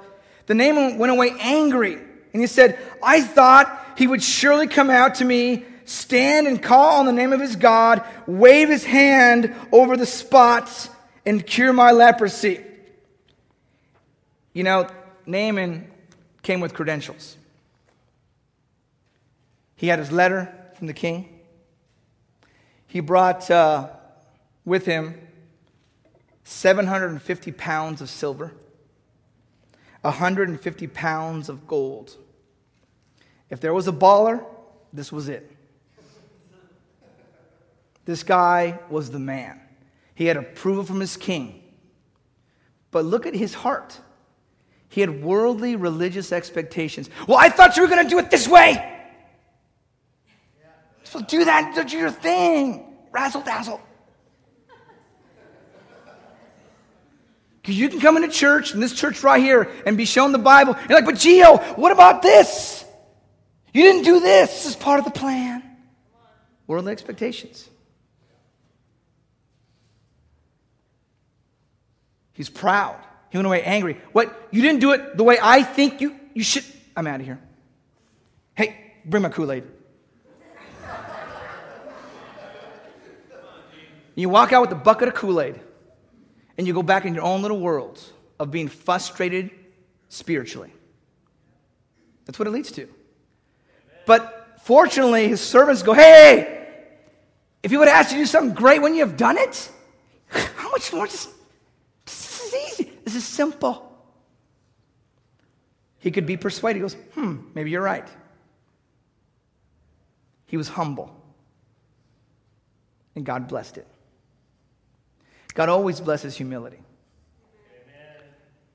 the 0.47 0.55
Naaman 0.55 0.97
went 0.97 1.11
away 1.11 1.35
angry. 1.39 1.93
And 2.33 2.41
he 2.41 2.47
said, 2.47 2.79
I 3.03 3.21
thought 3.21 3.93
he 3.95 4.07
would 4.07 4.23
surely 4.23 4.65
come 4.65 4.89
out 4.89 5.15
to 5.15 5.25
me, 5.25 5.63
stand 5.85 6.47
and 6.47 6.63
call 6.63 6.99
on 6.99 7.05
the 7.05 7.11
name 7.11 7.31
of 7.31 7.39
his 7.39 7.55
God, 7.55 8.03
wave 8.25 8.69
his 8.69 8.83
hand 8.83 9.53
over 9.71 9.95
the 9.95 10.07
spots, 10.07 10.89
and 11.27 11.45
cure 11.45 11.73
my 11.73 11.91
leprosy. 11.91 12.65
You 14.51 14.63
know, 14.63 14.87
Naaman 15.27 15.91
came 16.41 16.59
with 16.59 16.73
credentials. 16.73 17.37
He 19.81 19.87
had 19.87 19.97
his 19.97 20.11
letter 20.11 20.53
from 20.75 20.85
the 20.85 20.93
king. 20.93 21.39
He 22.85 22.99
brought 22.99 23.49
uh, 23.49 23.89
with 24.63 24.85
him 24.85 25.19
750 26.43 27.51
pounds 27.53 27.99
of 27.99 28.07
silver, 28.07 28.53
150 30.01 30.85
pounds 30.85 31.49
of 31.49 31.65
gold. 31.65 32.15
If 33.49 33.59
there 33.59 33.73
was 33.73 33.87
a 33.87 33.91
baller, 33.91 34.45
this 34.93 35.11
was 35.11 35.27
it. 35.27 35.51
This 38.05 38.21
guy 38.21 38.77
was 38.87 39.09
the 39.09 39.17
man. 39.17 39.59
He 40.13 40.27
had 40.27 40.37
approval 40.37 40.83
from 40.83 40.99
his 40.99 41.17
king. 41.17 41.59
But 42.91 43.05
look 43.05 43.25
at 43.25 43.33
his 43.33 43.55
heart. 43.55 43.99
He 44.89 45.01
had 45.01 45.23
worldly 45.23 45.75
religious 45.75 46.31
expectations. 46.31 47.09
Well, 47.27 47.39
I 47.39 47.49
thought 47.49 47.77
you 47.77 47.81
were 47.81 47.89
going 47.89 48.03
to 48.03 48.09
do 48.09 48.19
it 48.19 48.29
this 48.29 48.47
way. 48.47 48.99
So 51.11 51.19
do 51.19 51.43
that, 51.43 51.75
do 51.89 51.97
your 51.97 52.09
thing. 52.09 52.85
Razzle 53.11 53.41
dazzle. 53.41 53.81
Because 57.61 57.77
you 57.77 57.89
can 57.89 57.99
come 57.99 58.15
into 58.15 58.29
church, 58.29 58.73
in 58.73 58.79
this 58.79 58.93
church 58.93 59.21
right 59.21 59.43
here, 59.43 59.69
and 59.85 59.97
be 59.97 60.05
shown 60.05 60.31
the 60.31 60.37
Bible. 60.37 60.73
You're 60.87 60.97
like, 60.97 61.05
but 61.05 61.17
Geo, 61.17 61.57
what 61.75 61.91
about 61.91 62.21
this? 62.21 62.85
You 63.73 63.83
didn't 63.83 64.03
do 64.03 64.21
this. 64.21 64.51
This 64.51 64.67
is 64.67 64.75
part 64.77 64.99
of 64.99 65.05
the 65.05 65.11
plan. 65.11 65.61
Worldly 66.65 66.93
expectations. 66.93 67.69
He's 72.31 72.49
proud. 72.49 72.95
He 73.31 73.37
went 73.37 73.47
away 73.47 73.63
angry. 73.63 73.99
What? 74.13 74.47
You 74.49 74.61
didn't 74.61 74.79
do 74.79 74.93
it 74.93 75.17
the 75.17 75.25
way 75.25 75.37
I 75.41 75.61
think 75.61 75.99
you, 75.99 76.15
you 76.33 76.43
should. 76.43 76.63
I'm 76.95 77.05
out 77.05 77.19
of 77.19 77.25
here. 77.25 77.39
Hey, 78.55 78.93
bring 79.03 79.23
my 79.23 79.29
Kool 79.29 79.51
Aid. 79.51 79.65
You 84.15 84.29
walk 84.29 84.53
out 84.53 84.61
with 84.61 84.71
a 84.71 84.75
bucket 84.75 85.07
of 85.07 85.13
Kool 85.13 85.41
Aid 85.41 85.59
and 86.57 86.67
you 86.67 86.73
go 86.73 86.83
back 86.83 87.05
in 87.05 87.13
your 87.13 87.23
own 87.23 87.41
little 87.41 87.59
world 87.59 87.99
of 88.39 88.51
being 88.51 88.67
frustrated 88.67 89.51
spiritually. 90.09 90.71
That's 92.25 92.37
what 92.37 92.47
it 92.47 92.51
leads 92.51 92.71
to. 92.73 92.87
But 94.05 94.59
fortunately, 94.63 95.27
his 95.27 95.41
servants 95.41 95.83
go, 95.83 95.93
Hey, 95.93 96.67
if 97.63 97.71
he 97.71 97.77
would 97.77 97.87
ask 97.87 98.11
you 98.11 98.17
to 98.17 98.23
do 98.23 98.25
something 98.25 98.53
great 98.53 98.81
when 98.81 98.93
you 98.93 99.05
have 99.05 99.17
done 99.17 99.37
it, 99.37 99.71
how 100.27 100.71
much 100.71 100.91
more? 100.91 101.07
Just, 101.07 101.29
this 102.05 102.53
is 102.53 102.79
easy. 102.79 102.91
This 103.03 103.15
is 103.15 103.23
simple. 103.23 103.87
He 105.99 106.11
could 106.11 106.25
be 106.25 106.35
persuaded. 106.35 106.77
He 106.77 106.81
goes, 106.81 106.95
Hmm, 107.13 107.37
maybe 107.53 107.69
you're 107.69 107.81
right. 107.81 108.07
He 110.47 110.57
was 110.57 110.67
humble. 110.67 111.15
And 113.15 113.25
God 113.25 113.47
blessed 113.47 113.77
it. 113.77 113.87
God 115.53 115.69
always 115.69 115.99
blesses 115.99 116.35
humility. 116.35 116.79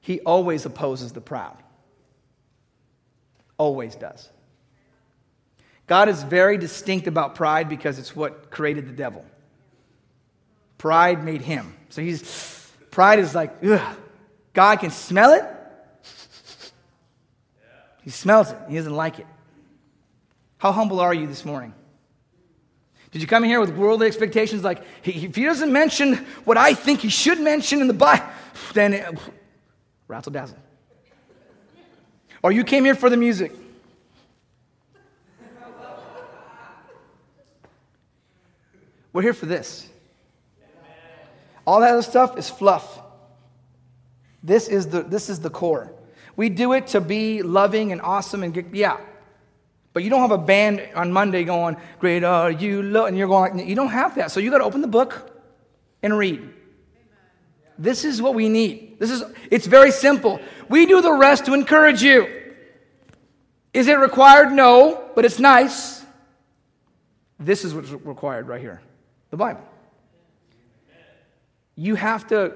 He 0.00 0.20
always 0.20 0.66
opposes 0.66 1.12
the 1.12 1.20
proud. 1.20 1.56
Always 3.58 3.94
does. 3.96 4.28
God 5.86 6.08
is 6.08 6.22
very 6.22 6.58
distinct 6.58 7.06
about 7.06 7.34
pride 7.34 7.68
because 7.68 7.98
it's 7.98 8.14
what 8.14 8.50
created 8.50 8.88
the 8.88 8.92
devil. 8.92 9.24
Pride 10.78 11.24
made 11.24 11.42
him. 11.42 11.74
So 11.88 12.02
he's 12.02 12.70
pride 12.90 13.18
is 13.18 13.34
like, 13.34 13.64
ugh. 13.64 13.96
God 14.52 14.76
can 14.76 14.90
smell 14.90 15.32
it. 15.32 15.44
He 18.02 18.10
smells 18.10 18.50
it. 18.50 18.58
He 18.68 18.76
doesn't 18.76 18.94
like 18.94 19.18
it. 19.18 19.26
How 20.58 20.72
humble 20.72 21.00
are 21.00 21.12
you 21.12 21.26
this 21.26 21.44
morning? 21.44 21.74
Did 23.16 23.22
you 23.22 23.28
come 23.28 23.44
in 23.44 23.48
here 23.48 23.60
with 23.60 23.70
worldly 23.70 24.06
expectations 24.06 24.62
like, 24.62 24.82
if 25.02 25.34
he 25.34 25.44
doesn't 25.44 25.72
mention 25.72 26.16
what 26.44 26.58
I 26.58 26.74
think 26.74 27.00
he 27.00 27.08
should 27.08 27.40
mention 27.40 27.80
in 27.80 27.86
the 27.86 27.94
Bible, 27.94 28.26
then 28.74 28.92
it, 28.92 29.18
razzle 30.06 30.32
dazzle. 30.32 30.58
Or 32.42 32.52
you 32.52 32.62
came 32.62 32.84
here 32.84 32.94
for 32.94 33.08
the 33.08 33.16
music. 33.16 33.52
We're 39.14 39.22
here 39.22 39.32
for 39.32 39.46
this. 39.46 39.88
All 41.66 41.80
that 41.80 41.92
other 41.92 42.02
stuff 42.02 42.36
is 42.36 42.50
fluff. 42.50 43.00
This 44.42 44.68
is 44.68 44.88
the, 44.88 45.00
this 45.00 45.30
is 45.30 45.40
the 45.40 45.48
core. 45.48 45.90
We 46.36 46.50
do 46.50 46.74
it 46.74 46.88
to 46.88 47.00
be 47.00 47.40
loving 47.40 47.92
and 47.92 48.02
awesome 48.02 48.42
and 48.42 48.52
get, 48.52 48.74
yeah. 48.74 48.98
But 49.96 50.02
you 50.02 50.10
don't 50.10 50.20
have 50.20 50.30
a 50.30 50.36
band 50.36 50.86
on 50.94 51.10
Monday 51.10 51.42
going, 51.44 51.78
Great 52.00 52.22
are 52.22 52.50
you, 52.50 52.82
Lord, 52.82 53.08
and 53.08 53.16
you're 53.16 53.28
going 53.28 53.56
like, 53.56 53.66
you 53.66 53.74
don't 53.74 53.88
have 53.88 54.16
that. 54.16 54.30
So 54.30 54.40
you 54.40 54.50
got 54.50 54.58
to 54.58 54.64
open 54.64 54.82
the 54.82 54.86
book 54.86 55.40
and 56.02 56.18
read. 56.18 56.46
This 57.78 58.04
is 58.04 58.20
what 58.20 58.34
we 58.34 58.50
need. 58.50 58.98
This 58.98 59.10
is, 59.10 59.22
it's 59.50 59.66
very 59.66 59.90
simple. 59.90 60.38
We 60.68 60.84
do 60.84 61.00
the 61.00 61.14
rest 61.14 61.46
to 61.46 61.54
encourage 61.54 62.02
you. 62.02 62.28
Is 63.72 63.88
it 63.88 63.98
required? 63.98 64.52
No, 64.52 65.12
but 65.14 65.24
it's 65.24 65.38
nice. 65.38 66.04
This 67.40 67.64
is 67.64 67.74
what's 67.74 67.90
required 67.90 68.48
right 68.48 68.60
here 68.60 68.82
the 69.30 69.38
Bible. 69.38 69.62
You 71.74 71.94
have 71.94 72.26
to 72.26 72.52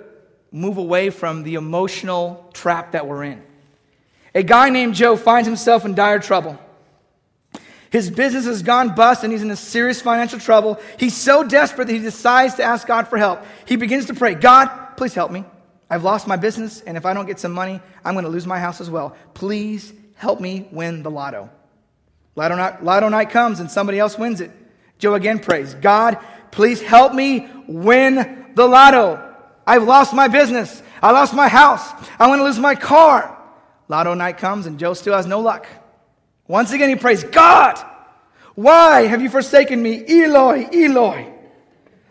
move 0.52 0.76
away 0.76 1.08
from 1.08 1.44
the 1.44 1.54
emotional 1.54 2.50
trap 2.52 2.92
that 2.92 3.06
we're 3.06 3.24
in. 3.24 3.42
A 4.34 4.42
guy 4.42 4.68
named 4.68 4.94
Joe 4.94 5.16
finds 5.16 5.46
himself 5.46 5.86
in 5.86 5.94
dire 5.94 6.18
trouble. 6.18 6.58
His 7.90 8.08
business 8.08 8.44
has 8.46 8.62
gone 8.62 8.94
bust 8.94 9.24
and 9.24 9.32
he's 9.32 9.42
in 9.42 9.50
a 9.50 9.56
serious 9.56 10.00
financial 10.00 10.38
trouble. 10.38 10.80
He's 10.96 11.16
so 11.16 11.42
desperate 11.42 11.86
that 11.86 11.92
he 11.92 11.98
decides 11.98 12.54
to 12.54 12.62
ask 12.62 12.86
God 12.86 13.08
for 13.08 13.18
help. 13.18 13.44
He 13.66 13.76
begins 13.76 14.06
to 14.06 14.14
pray, 14.14 14.34
God, 14.34 14.68
please 14.96 15.12
help 15.12 15.30
me. 15.30 15.44
I've 15.88 16.04
lost 16.04 16.28
my 16.28 16.36
business, 16.36 16.80
and 16.82 16.96
if 16.96 17.04
I 17.04 17.14
don't 17.14 17.26
get 17.26 17.40
some 17.40 17.50
money, 17.50 17.80
I'm 18.04 18.14
going 18.14 18.24
to 18.24 18.30
lose 18.30 18.46
my 18.46 18.60
house 18.60 18.80
as 18.80 18.88
well. 18.88 19.16
Please 19.34 19.92
help 20.14 20.40
me 20.40 20.68
win 20.70 21.02
the 21.02 21.10
lotto. 21.10 21.50
Lotto 22.36 22.54
night, 22.54 22.84
lotto 22.84 23.08
night 23.08 23.30
comes 23.30 23.58
and 23.58 23.68
somebody 23.68 23.98
else 23.98 24.16
wins 24.16 24.40
it. 24.40 24.52
Joe 24.98 25.14
again 25.14 25.40
prays, 25.40 25.74
God, 25.74 26.18
please 26.52 26.80
help 26.80 27.12
me 27.12 27.48
win 27.66 28.52
the 28.54 28.66
lotto. 28.66 29.34
I've 29.66 29.82
lost 29.82 30.14
my 30.14 30.28
business. 30.28 30.80
I 31.02 31.10
lost 31.10 31.34
my 31.34 31.48
house. 31.48 31.90
I 32.18 32.28
want 32.28 32.38
to 32.38 32.44
lose 32.44 32.58
my 32.58 32.76
car. 32.76 33.36
Lotto 33.88 34.14
night 34.14 34.38
comes 34.38 34.66
and 34.66 34.78
Joe 34.78 34.94
still 34.94 35.14
has 35.14 35.26
no 35.26 35.40
luck. 35.40 35.66
Once 36.50 36.72
again, 36.72 36.88
he 36.88 36.96
prays, 36.96 37.22
God, 37.22 37.78
why 38.56 39.02
have 39.02 39.22
you 39.22 39.30
forsaken 39.30 39.80
me? 39.80 40.04
Eloi, 40.08 40.66
Eloi. 40.72 41.32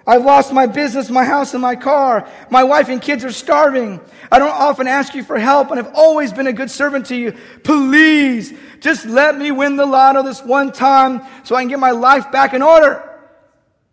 I've 0.08 0.23
lost 0.23 0.54
my 0.54 0.65
business, 0.65 1.10
my 1.10 1.25
house, 1.25 1.54
and 1.54 1.62
my 1.62 1.75
car. 1.75 2.25
My 2.49 2.63
wife 2.63 2.88
and 2.88 3.02
kids 3.02 3.25
are 3.25 3.34
starving. 3.34 3.99
I 4.32 4.39
don't 4.39 4.49
often 4.49 4.88
ask 4.88 5.13
you 5.13 5.25
for 5.25 5.38
help, 5.38 5.71
and 5.71 5.78
I've 5.78 5.93
always 5.93 6.32
been 6.32 6.47
a 6.47 6.54
good 6.54 6.71
servant 6.71 7.08
to 7.08 7.17
you. 7.17 7.34
Please, 7.65 8.54
just 8.80 9.06
let 9.06 9.38
me 9.38 9.52
win 9.52 9.75
the 9.75 9.86
lotto 9.86 10.23
this 10.23 10.41
one 10.41 10.71
time 10.71 11.21
so 11.43 11.58
I 11.58 11.62
can 11.62 11.67
get 11.67 11.80
my 11.80 11.91
life 11.91 12.32
back 12.32 12.54
in 12.54 12.62
order. 12.62 13.19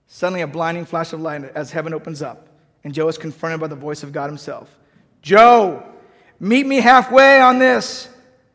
Suddenly, 0.06 0.42
a 0.42 0.46
blinding 0.46 0.85
flash 0.85 1.12
of 1.12 1.20
light 1.20 1.42
as 1.56 1.72
heaven 1.72 1.92
opens 1.92 2.22
up, 2.22 2.46
and 2.85 2.94
Joe 2.94 3.09
is 3.09 3.18
confronted 3.18 3.61
by 3.61 3.66
the 3.66 3.74
voice 3.74 4.04
of 4.04 4.12
God 4.12 4.30
himself. 4.30 4.70
Joe, 5.22 5.82
meet 6.38 6.66
me 6.66 6.76
halfway 6.76 7.40
on 7.40 7.59
this. 7.59 8.09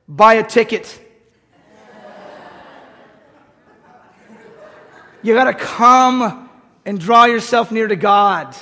Buy 0.07 0.35
a 0.35 0.43
ticket. 0.47 1.09
You 5.23 5.33
got 5.33 5.45
to 5.45 5.53
come 5.53 6.49
and 6.85 6.99
draw 6.99 7.25
yourself 7.25 7.71
near 7.71 7.87
to 7.87 7.95
God. 7.95 8.55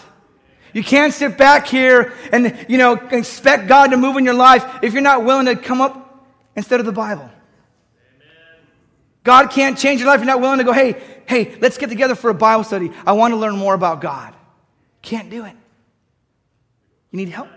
You 0.73 0.83
can't 0.83 1.13
sit 1.13 1.37
back 1.37 1.67
here 1.67 2.13
and, 2.31 2.65
you 2.67 2.77
know, 2.77 2.93
expect 2.93 3.67
God 3.67 3.87
to 3.91 3.97
move 3.97 4.17
in 4.17 4.25
your 4.25 4.35
life 4.35 4.83
if 4.83 4.93
you're 4.93 5.01
not 5.01 5.23
willing 5.23 5.47
to 5.47 5.55
come 5.55 5.81
up 5.81 6.27
instead 6.55 6.79
of 6.79 6.85
the 6.85 6.91
Bible. 6.91 7.29
God 9.23 9.49
can't 9.51 9.77
change 9.77 9.99
your 9.99 10.07
life 10.07 10.19
if 10.19 10.25
you're 10.25 10.33
not 10.33 10.41
willing 10.41 10.59
to 10.59 10.63
go, 10.63 10.71
hey, 10.71 11.01
hey, 11.27 11.55
let's 11.59 11.77
get 11.77 11.89
together 11.89 12.15
for 12.15 12.29
a 12.29 12.33
Bible 12.33 12.63
study. 12.63 12.91
I 13.05 13.13
want 13.13 13.33
to 13.33 13.37
learn 13.37 13.55
more 13.55 13.73
about 13.73 14.01
God. 14.01 14.35
Can't 15.01 15.29
do 15.29 15.45
it. 15.45 15.55
You 17.11 17.17
need 17.17 17.29
help, 17.29 17.49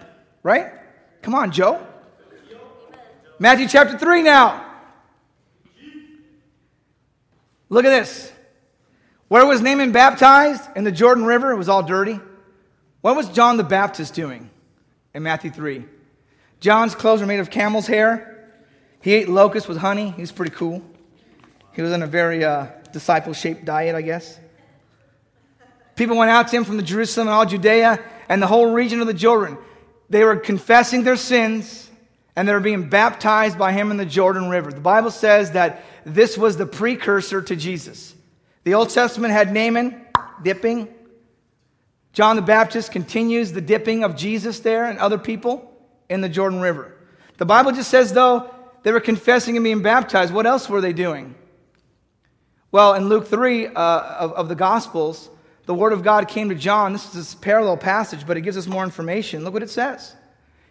right? 0.42 0.72
Come 1.20 1.34
on, 1.34 1.52
Joe. 1.52 1.86
Matthew 3.38 3.68
chapter 3.68 3.98
3 3.98 4.22
now. 4.22 4.66
Look 7.68 7.84
at 7.84 7.90
this. 7.90 8.32
Where 9.32 9.46
was 9.46 9.62
Naaman 9.62 9.92
baptized? 9.92 10.62
In 10.76 10.84
the 10.84 10.92
Jordan 10.92 11.24
River. 11.24 11.52
It 11.52 11.56
was 11.56 11.70
all 11.70 11.82
dirty. 11.82 12.20
What 13.00 13.16
was 13.16 13.30
John 13.30 13.56
the 13.56 13.64
Baptist 13.64 14.12
doing 14.12 14.50
in 15.14 15.22
Matthew 15.22 15.50
3? 15.50 15.86
John's 16.60 16.94
clothes 16.94 17.22
were 17.22 17.26
made 17.26 17.40
of 17.40 17.48
camel's 17.48 17.86
hair. 17.86 18.52
He 19.00 19.14
ate 19.14 19.30
locusts 19.30 19.66
with 19.66 19.78
honey. 19.78 20.10
He's 20.10 20.30
pretty 20.30 20.54
cool. 20.54 20.82
He 21.72 21.80
was 21.80 21.92
on 21.92 22.02
a 22.02 22.06
very 22.06 22.44
uh, 22.44 22.66
disciple 22.92 23.32
shaped 23.32 23.64
diet, 23.64 23.94
I 23.94 24.02
guess. 24.02 24.38
People 25.96 26.18
went 26.18 26.30
out 26.30 26.48
to 26.48 26.56
him 26.58 26.64
from 26.64 26.76
the 26.76 26.82
Jerusalem 26.82 27.28
and 27.28 27.34
all 27.34 27.46
Judea 27.46 28.04
and 28.28 28.42
the 28.42 28.46
whole 28.46 28.70
region 28.74 29.00
of 29.00 29.06
the 29.06 29.14
Jordan. 29.14 29.56
They 30.10 30.24
were 30.24 30.36
confessing 30.36 31.04
their 31.04 31.16
sins 31.16 31.90
and 32.36 32.46
they 32.46 32.52
were 32.52 32.60
being 32.60 32.90
baptized 32.90 33.58
by 33.58 33.72
him 33.72 33.90
in 33.90 33.96
the 33.96 34.04
Jordan 34.04 34.50
River. 34.50 34.70
The 34.72 34.80
Bible 34.80 35.10
says 35.10 35.52
that 35.52 35.82
this 36.04 36.36
was 36.36 36.58
the 36.58 36.66
precursor 36.66 37.40
to 37.40 37.56
Jesus. 37.56 38.14
The 38.64 38.74
Old 38.74 38.90
Testament 38.90 39.32
had 39.32 39.52
Naaman 39.52 40.06
dipping. 40.42 40.88
John 42.12 42.36
the 42.36 42.42
Baptist 42.42 42.92
continues 42.92 43.52
the 43.52 43.60
dipping 43.60 44.04
of 44.04 44.16
Jesus 44.16 44.60
there 44.60 44.84
and 44.84 44.98
other 44.98 45.18
people 45.18 45.72
in 46.08 46.20
the 46.20 46.28
Jordan 46.28 46.60
River. 46.60 46.94
The 47.38 47.46
Bible 47.46 47.72
just 47.72 47.90
says, 47.90 48.12
though, 48.12 48.54
they 48.82 48.92
were 48.92 49.00
confessing 49.00 49.56
and 49.56 49.64
being 49.64 49.82
baptized. 49.82 50.32
What 50.32 50.46
else 50.46 50.68
were 50.68 50.80
they 50.80 50.92
doing? 50.92 51.34
Well, 52.70 52.94
in 52.94 53.08
Luke 53.08 53.26
3 53.26 53.68
uh, 53.68 53.70
of, 53.74 54.32
of 54.32 54.48
the 54.48 54.54
Gospels, 54.54 55.30
the 55.66 55.74
Word 55.74 55.92
of 55.92 56.02
God 56.02 56.28
came 56.28 56.48
to 56.48 56.54
John. 56.54 56.92
This 56.92 57.14
is 57.14 57.34
a 57.34 57.36
parallel 57.36 57.76
passage, 57.76 58.26
but 58.26 58.36
it 58.36 58.42
gives 58.42 58.56
us 58.56 58.66
more 58.66 58.84
information. 58.84 59.44
Look 59.44 59.54
what 59.54 59.62
it 59.62 59.70
says. 59.70 60.14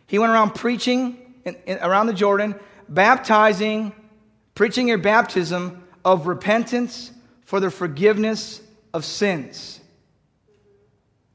He 0.07 0.19
went 0.19 0.31
around 0.31 0.55
preaching 0.55 1.17
in, 1.45 1.55
in, 1.65 1.77
around 1.79 2.07
the 2.07 2.13
Jordan, 2.13 2.55
baptizing, 2.89 3.93
preaching 4.55 4.91
a 4.91 4.97
baptism 4.97 5.83
of 6.03 6.27
repentance 6.27 7.11
for 7.51 7.59
the 7.59 7.69
forgiveness 7.69 8.61
of 8.93 9.03
sins. 9.03 9.81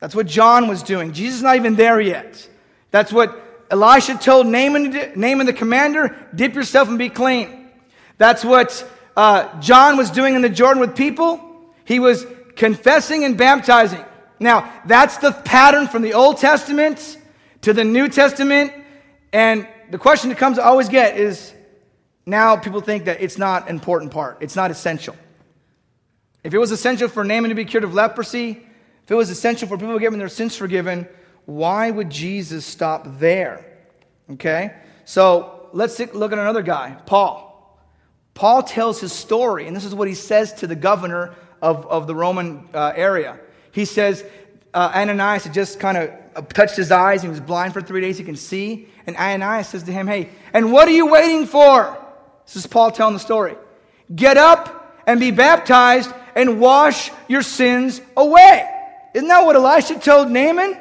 That's 0.00 0.14
what 0.14 0.26
John 0.26 0.66
was 0.66 0.82
doing. 0.82 1.12
Jesus 1.12 1.36
is 1.36 1.42
not 1.42 1.56
even 1.56 1.76
there 1.76 2.00
yet. 2.00 2.48
That's 2.90 3.12
what 3.12 3.38
Elisha 3.70 4.14
told 4.14 4.46
Naaman, 4.46 5.12
Naaman 5.14 5.44
the 5.44 5.52
commander, 5.52 6.16
dip 6.34 6.54
yourself 6.54 6.88
and 6.88 6.96
be 6.96 7.10
clean. 7.10 7.68
That's 8.16 8.46
what 8.46 8.90
uh, 9.14 9.60
John 9.60 9.98
was 9.98 10.10
doing 10.10 10.34
in 10.34 10.40
the 10.40 10.48
Jordan 10.48 10.80
with 10.80 10.96
people. 10.96 11.38
He 11.84 11.98
was 11.98 12.24
confessing 12.54 13.24
and 13.24 13.36
baptizing. 13.36 14.02
Now, 14.40 14.72
that's 14.86 15.18
the 15.18 15.32
pattern 15.32 15.86
from 15.86 16.00
the 16.00 16.14
Old 16.14 16.38
Testament 16.38 17.18
to 17.60 17.74
the 17.74 17.84
New 17.84 18.08
Testament. 18.08 18.72
And 19.34 19.68
the 19.90 19.98
question 19.98 20.30
that 20.30 20.38
comes 20.38 20.56
to 20.56 20.64
always 20.64 20.88
get 20.88 21.18
is 21.18 21.52
now 22.24 22.56
people 22.56 22.80
think 22.80 23.04
that 23.04 23.20
it's 23.20 23.36
not 23.36 23.64
an 23.68 23.74
important 23.74 24.12
part, 24.12 24.38
it's 24.40 24.56
not 24.56 24.70
essential. 24.70 25.14
If 26.46 26.54
it 26.54 26.58
was 26.58 26.70
essential 26.70 27.08
for 27.08 27.24
Naaman 27.24 27.48
to 27.48 27.56
be 27.56 27.64
cured 27.64 27.82
of 27.82 27.92
leprosy, 27.92 28.50
if 28.50 29.10
it 29.10 29.16
was 29.16 29.30
essential 29.30 29.66
for 29.66 29.76
people 29.76 29.98
getting 29.98 30.20
their 30.20 30.28
sins 30.28 30.54
forgiven, 30.54 31.08
why 31.44 31.90
would 31.90 32.08
Jesus 32.08 32.64
stop 32.64 33.18
there? 33.18 33.66
Okay? 34.30 34.72
So 35.04 35.68
let's 35.72 35.98
look 35.98 36.30
at 36.30 36.38
another 36.38 36.62
guy, 36.62 36.96
Paul. 37.04 37.76
Paul 38.34 38.62
tells 38.62 39.00
his 39.00 39.12
story, 39.12 39.66
and 39.66 39.74
this 39.74 39.84
is 39.84 39.92
what 39.92 40.06
he 40.06 40.14
says 40.14 40.52
to 40.54 40.68
the 40.68 40.76
governor 40.76 41.34
of, 41.60 41.84
of 41.88 42.06
the 42.06 42.14
Roman 42.14 42.68
uh, 42.72 42.92
area. 42.94 43.40
He 43.72 43.84
says, 43.84 44.24
uh, 44.72 44.92
Ananias 44.94 45.42
had 45.42 45.52
just 45.52 45.80
kind 45.80 45.98
of 45.98 46.48
touched 46.50 46.76
his 46.76 46.92
eyes. 46.92 47.22
He 47.22 47.28
was 47.28 47.40
blind 47.40 47.72
for 47.72 47.82
three 47.82 48.02
days. 48.02 48.18
He 48.18 48.24
can 48.24 48.36
see. 48.36 48.86
And 49.08 49.16
Ananias 49.16 49.70
says 49.70 49.82
to 49.82 49.92
him, 49.92 50.06
Hey, 50.06 50.28
and 50.52 50.70
what 50.70 50.86
are 50.86 50.92
you 50.92 51.06
waiting 51.06 51.44
for? 51.44 51.98
This 52.44 52.54
is 52.54 52.68
Paul 52.68 52.92
telling 52.92 53.14
the 53.14 53.20
story. 53.20 53.56
Get 54.14 54.36
up 54.36 55.02
and 55.08 55.18
be 55.18 55.32
baptized 55.32 56.12
and 56.36 56.60
wash 56.60 57.10
your 57.26 57.42
sins 57.42 58.00
away. 58.16 58.68
Isn't 59.14 59.26
that 59.26 59.44
what 59.44 59.56
Elisha 59.56 59.98
told 59.98 60.30
Naaman? 60.30 60.78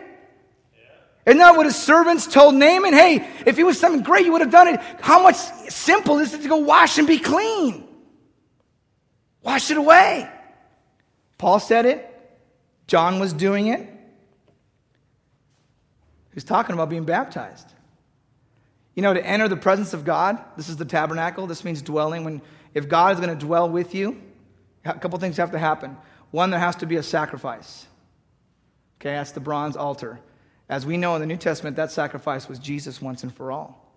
Isn't 1.25 1.39
that 1.39 1.55
what 1.55 1.65
his 1.65 1.75
servants 1.75 2.27
told 2.27 2.53
Naaman? 2.53 2.93
Hey, 2.93 3.27
if 3.47 3.57
it 3.57 3.63
was 3.63 3.79
something 3.79 4.03
great, 4.03 4.25
you 4.25 4.33
would 4.33 4.41
have 4.41 4.51
done 4.51 4.67
it. 4.67 4.79
How 5.01 5.23
much 5.23 5.37
simple 5.37 6.19
is 6.19 6.33
it 6.33 6.43
to 6.43 6.47
go 6.47 6.57
wash 6.57 6.99
and 6.99 7.07
be 7.07 7.17
clean? 7.17 7.87
Wash 9.41 9.71
it 9.71 9.77
away. 9.77 10.29
Paul 11.39 11.59
said 11.59 11.85
it. 11.85 12.11
John 12.85 13.19
was 13.19 13.33
doing 13.33 13.67
it. 13.67 13.89
He's 16.33 16.43
talking 16.43 16.73
about 16.73 16.89
being 16.89 17.05
baptized. 17.05 17.71
You 18.93 19.01
know, 19.01 19.13
to 19.13 19.25
enter 19.25 19.47
the 19.47 19.57
presence 19.57 19.93
of 19.93 20.05
God, 20.05 20.43
this 20.57 20.69
is 20.69 20.77
the 20.77 20.85
tabernacle. 20.85 21.47
This 21.47 21.63
means 21.63 21.81
dwelling. 21.81 22.23
When 22.23 22.41
if 22.73 22.87
God 22.87 23.13
is 23.13 23.25
going 23.25 23.35
to 23.35 23.45
dwell 23.45 23.69
with 23.69 23.95
you, 23.95 24.21
a 24.85 24.93
couple 24.93 25.17
things 25.19 25.37
have 25.37 25.51
to 25.51 25.59
happen. 25.59 25.97
One, 26.31 26.51
there 26.51 26.59
has 26.59 26.75
to 26.77 26.85
be 26.85 26.97
a 26.97 27.03
sacrifice. 27.03 27.87
Okay, 28.99 29.11
that's 29.11 29.31
the 29.31 29.39
bronze 29.39 29.75
altar. 29.75 30.19
As 30.69 30.85
we 30.85 30.97
know 30.97 31.15
in 31.15 31.21
the 31.21 31.27
New 31.27 31.37
Testament, 31.37 31.75
that 31.75 31.91
sacrifice 31.91 32.47
was 32.47 32.59
Jesus 32.59 33.01
once 33.01 33.23
and 33.23 33.33
for 33.33 33.51
all. 33.51 33.91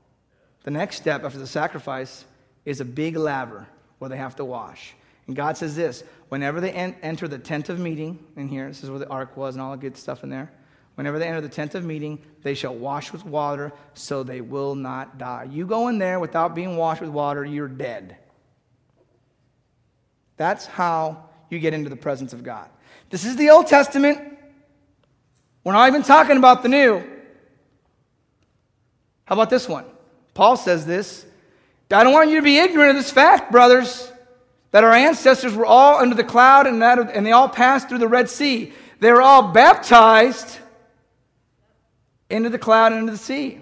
The 0.65 0.71
next 0.71 0.97
step 0.97 1.25
after 1.25 1.39
the 1.39 1.47
sacrifice 1.47 2.25
is 2.65 2.81
a 2.81 2.85
big 2.85 3.17
laver 3.17 3.67
where 3.99 4.09
they 4.09 4.17
have 4.17 4.37
to 4.37 4.45
wash. 4.45 4.95
And 5.27 5.37
God 5.37 5.57
says 5.57 5.77
this 5.77 6.05
whenever 6.29 6.61
they 6.61 6.73
en- 6.73 6.97
enter 7.03 7.29
the 7.29 7.39
tent 7.39 7.69
of 7.69 7.79
meeting, 7.79 8.19
in 8.37 8.49
here, 8.49 8.69
this 8.69 8.83
is 8.83 8.91
where 8.91 8.99
the 8.99 9.09
ark 9.09 9.37
was 9.37 9.55
and 9.55 9.63
all 9.63 9.71
the 9.71 9.79
good 9.79 9.97
stuff 9.97 10.25
in 10.25 10.31
there. 10.31 10.51
Whenever 10.95 11.19
they 11.19 11.29
enter 11.29 11.41
the 11.41 11.49
tent 11.49 11.75
of 11.75 11.85
meeting, 11.85 12.19
they 12.43 12.55
shall 12.55 12.75
wash 12.75 13.13
with 13.13 13.25
water 13.25 13.73
so 13.95 14.23
they 14.23 14.41
will 14.41 14.75
not 14.75 15.17
die. 15.17 15.47
You 15.49 15.65
go 15.65 15.89
in 15.89 15.99
there 15.99 16.19
without 16.19 16.57
being 16.57 16.77
washed 16.77 17.01
with 17.01 17.11
water, 17.11 17.45
you're 17.45 17.69
dead. 17.69 18.17
That's 20.39 20.65
how 20.65 21.25
you 21.51 21.59
get 21.59 21.75
into 21.75 21.91
the 21.91 21.97
presence 21.97 22.33
of 22.33 22.43
God. 22.43 22.71
This 23.11 23.27
is 23.27 23.37
the 23.37 23.51
Old 23.51 23.67
Testament. 23.67 24.39
We're 25.65 25.73
not 25.73 25.89
even 25.89 26.03
talking 26.03 26.39
about 26.39 26.63
the 26.63 26.71
new. 26.71 27.01
How 29.27 29.35
about 29.35 29.51
this 29.51 29.69
one? 29.69 29.85
Paul 30.33 30.57
says 30.57 30.87
this. 30.87 31.27
I 31.91 32.05
don't 32.05 32.13
want 32.13 32.31
you 32.31 32.37
to 32.37 32.43
be 32.43 32.59
ignorant 32.59 32.91
of 32.91 32.97
this 32.97 33.11
fact, 33.11 33.51
brothers, 33.51 34.11
that 34.71 34.85
our 34.85 34.93
ancestors 34.93 35.55
were 35.55 35.67
all 35.67 35.99
under 35.99 36.15
the 36.15 36.25
cloud 36.25 36.67
and, 36.67 36.81
that, 36.83 36.99
and 36.99 37.27
they 37.27 37.33
all 37.33 37.49
passed 37.49 37.89
through 37.89 37.99
the 37.99 38.09
Red 38.09 38.31
Sea. 38.31 38.73
They 39.01 39.11
were 39.11 39.23
all 39.23 39.53
baptized 39.53 40.59
into 42.31 42.51
the 42.51 42.59
cloud 42.59 42.93
and 42.93 43.01
into 43.01 43.13
the 43.13 43.19
sea. 43.19 43.61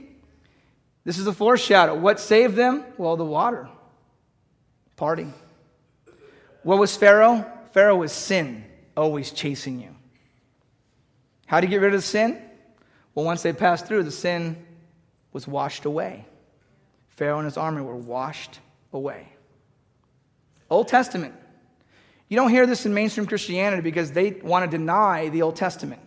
This 1.04 1.18
is 1.18 1.26
a 1.26 1.32
foreshadow. 1.32 1.94
What 1.94 2.18
saved 2.18 2.56
them? 2.56 2.84
Well, 2.98 3.16
the 3.16 3.24
water. 3.24 3.68
Party. 4.96 5.28
What 6.66 6.80
was 6.80 6.96
Pharaoh? 6.96 7.46
Pharaoh 7.70 7.94
was 7.94 8.10
sin, 8.10 8.64
always 8.96 9.30
chasing 9.30 9.78
you. 9.78 9.94
How 11.46 11.60
do 11.60 11.68
you 11.68 11.70
get 11.70 11.80
rid 11.80 11.94
of 11.94 12.00
the 12.00 12.06
sin? 12.06 12.42
Well, 13.14 13.24
once 13.24 13.44
they 13.44 13.52
passed 13.52 13.86
through, 13.86 14.02
the 14.02 14.10
sin 14.10 14.66
was 15.32 15.46
washed 15.46 15.84
away. 15.84 16.26
Pharaoh 17.10 17.38
and 17.38 17.44
his 17.44 17.56
army 17.56 17.82
were 17.82 17.94
washed 17.94 18.58
away. 18.92 19.28
Old 20.68 20.88
Testament. 20.88 21.34
You 22.28 22.36
don't 22.36 22.50
hear 22.50 22.66
this 22.66 22.84
in 22.84 22.92
mainstream 22.92 23.28
Christianity 23.28 23.82
because 23.82 24.10
they 24.10 24.32
want 24.32 24.68
to 24.68 24.76
deny 24.76 25.28
the 25.28 25.42
Old 25.42 25.54
Testament. 25.54 26.02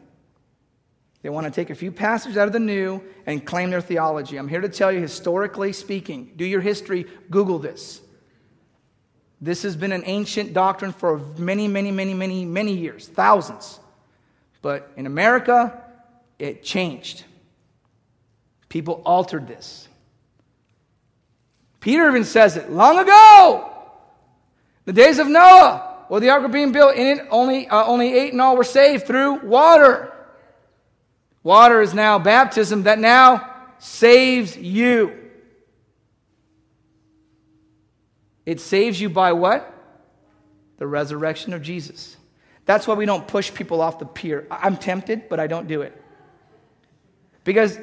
They 1.22 1.30
want 1.30 1.46
to 1.46 1.52
take 1.52 1.70
a 1.70 1.76
few 1.76 1.94
passages 1.94 2.38
out 2.38 2.48
of 2.48 2.54
the 2.54 2.60
New 2.60 3.02
and 3.26 3.46
claim 3.46 3.70
their 3.70 3.80
theology. 3.80 4.36
I'm 4.36 4.50
here 4.50 4.60
to 4.60 4.68
tell 4.68 4.92
you, 4.92 5.00
historically 5.00 5.72
speaking, 5.72 6.34
do 6.36 6.44
your 6.44 6.60
history, 6.60 7.06
Google 7.30 7.60
this. 7.60 8.02
This 9.42 9.64
has 9.64 9.76
been 9.76 9.92
an 9.92 10.04
ancient 10.06 10.54
doctrine 10.54 10.92
for 10.92 11.20
many, 11.38 11.68
many, 11.68 11.92
many, 11.92 12.14
many, 12.14 12.46
many 12.46 12.74
years, 12.74 13.08
thousands. 13.08 13.80
But 14.62 14.92
in 14.98 15.06
America, 15.06 15.82
it 16.38 16.64
changed. 16.64 17.24
People 18.68 19.02
altered 19.06 19.48
this. 19.48 19.88
Peter 21.80 22.10
even 22.10 22.26
says 22.26 22.58
it 22.58 22.70
long 22.70 23.00
ago, 23.00 23.72
the 24.86 24.94
days 24.94 25.20
of 25.20 25.28
Noah, 25.28 26.04
while 26.10 26.20
the 26.20 26.30
ark 26.30 26.52
being 26.52 26.72
built, 26.72 26.96
in 26.96 27.20
it 27.20 27.28
only, 27.30 27.68
uh, 27.68 27.86
only 27.86 28.14
eight 28.14 28.34
and 28.34 28.42
all 28.42 28.58
were 28.58 28.64
saved 28.64 29.08
through 29.08 29.36
water. 29.36 30.12
Water 31.44 31.82
is 31.82 31.94
now 31.94 32.20
baptism 32.20 32.84
that 32.84 33.00
now 33.00 33.50
saves 33.78 34.58
you. 34.58 35.29
It 38.50 38.60
saves 38.60 39.00
you 39.00 39.10
by 39.10 39.34
what? 39.34 39.72
The 40.80 40.88
resurrection 40.88 41.54
of 41.54 41.62
Jesus. 41.62 42.18
That's 42.66 42.88
why 42.88 42.96
we 42.96 43.06
don't 43.06 43.28
push 43.28 43.54
people 43.54 43.80
off 43.80 44.00
the 44.00 44.08
pier. 44.08 44.48
I'm 44.50 44.76
tempted, 44.76 45.30
but 45.30 45.40
I 45.40 45.46
don't 45.46 45.68
do 45.68 45.84
it. 45.84 45.96
Because 47.44 47.78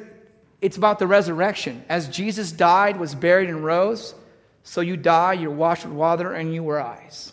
it's 0.59 0.75
about 0.75 0.99
the 0.99 1.07
resurrection. 1.07 1.85
As 1.87 2.09
Jesus 2.09 2.51
died, 2.51 2.99
was 2.99 3.15
buried, 3.15 3.47
and 3.47 3.63
rose, 3.63 4.13
so 4.63 4.81
you 4.81 4.97
die, 4.97 5.33
you're 5.33 5.51
washed 5.51 5.85
with 5.85 5.93
water, 5.93 6.33
and 6.33 6.53
you 6.53 6.69
rise 6.69 7.31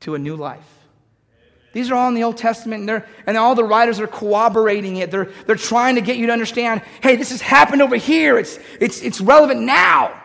to 0.00 0.16
a 0.16 0.18
new 0.18 0.34
life. 0.34 0.66
These 1.72 1.92
are 1.92 1.94
all 1.94 2.08
in 2.08 2.14
the 2.14 2.24
Old 2.24 2.36
Testament, 2.36 2.90
and, 2.90 3.04
and 3.28 3.36
all 3.36 3.54
the 3.54 3.62
writers 3.62 4.00
are 4.00 4.08
corroborating 4.08 4.96
it. 4.96 5.12
They're, 5.12 5.30
they're 5.46 5.54
trying 5.54 5.94
to 5.94 6.00
get 6.00 6.16
you 6.16 6.26
to 6.26 6.32
understand 6.32 6.82
hey, 7.00 7.14
this 7.14 7.30
has 7.30 7.40
happened 7.40 7.80
over 7.80 7.94
here. 7.94 8.36
It's, 8.40 8.58
it's, 8.80 9.02
it's 9.02 9.20
relevant 9.20 9.60
now. 9.60 10.20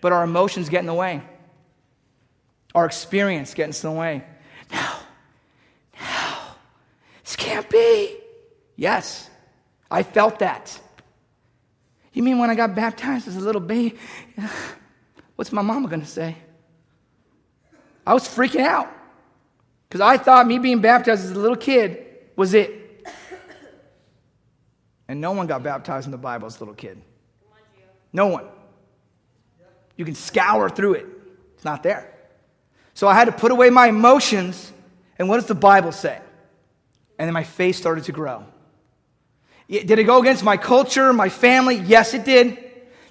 But 0.00 0.12
our 0.12 0.24
emotions 0.24 0.68
get 0.68 0.80
in 0.80 0.86
the 0.86 0.94
way. 0.94 1.22
Our 2.74 2.86
experience 2.86 3.54
gets 3.54 3.82
in 3.82 3.90
the 3.90 3.96
way. 3.98 4.24
No, 4.70 4.88
no, 6.00 6.36
this 7.24 7.36
can't 7.36 7.68
be. 7.68 8.16
Yes, 8.76 9.28
I 9.90 10.02
felt 10.02 10.38
that. 10.40 10.78
You 12.12 12.22
mean 12.22 12.38
when 12.38 12.50
I 12.50 12.54
got 12.54 12.74
baptized 12.74 13.28
as 13.28 13.36
a 13.36 13.40
little 13.40 13.60
baby? 13.60 13.96
What's 15.36 15.52
my 15.52 15.62
mama 15.62 15.88
going 15.88 16.00
to 16.00 16.06
say? 16.06 16.36
I 18.06 18.14
was 18.14 18.24
freaking 18.24 18.60
out 18.60 18.92
because 19.88 20.00
I 20.00 20.16
thought 20.16 20.46
me 20.46 20.58
being 20.58 20.80
baptized 20.80 21.24
as 21.24 21.30
a 21.30 21.38
little 21.38 21.56
kid 21.56 22.04
was 22.36 22.54
it. 22.54 23.06
And 25.08 25.20
no 25.20 25.32
one 25.32 25.46
got 25.46 25.62
baptized 25.62 26.06
in 26.06 26.10
the 26.10 26.18
Bible 26.18 26.46
as 26.46 26.56
a 26.56 26.60
little 26.60 26.74
kid. 26.74 27.00
No 28.12 28.26
one. 28.26 28.46
You 29.98 30.06
can 30.06 30.14
scour 30.14 30.70
through 30.70 30.94
it, 30.94 31.06
it's 31.54 31.64
not 31.64 31.82
there. 31.82 32.10
So 32.94 33.06
I 33.06 33.14
had 33.14 33.26
to 33.26 33.32
put 33.32 33.52
away 33.52 33.68
my 33.68 33.88
emotions. 33.88 34.72
And 35.18 35.28
what 35.28 35.36
does 35.36 35.46
the 35.46 35.54
Bible 35.54 35.92
say? 35.92 36.18
And 37.18 37.26
then 37.26 37.34
my 37.34 37.44
faith 37.44 37.76
started 37.76 38.04
to 38.04 38.12
grow. 38.12 38.44
Did 39.68 39.90
it 39.90 40.04
go 40.04 40.20
against 40.20 40.42
my 40.42 40.56
culture, 40.56 41.12
my 41.12 41.28
family? 41.28 41.76
Yes, 41.76 42.14
it 42.14 42.24
did. 42.24 42.58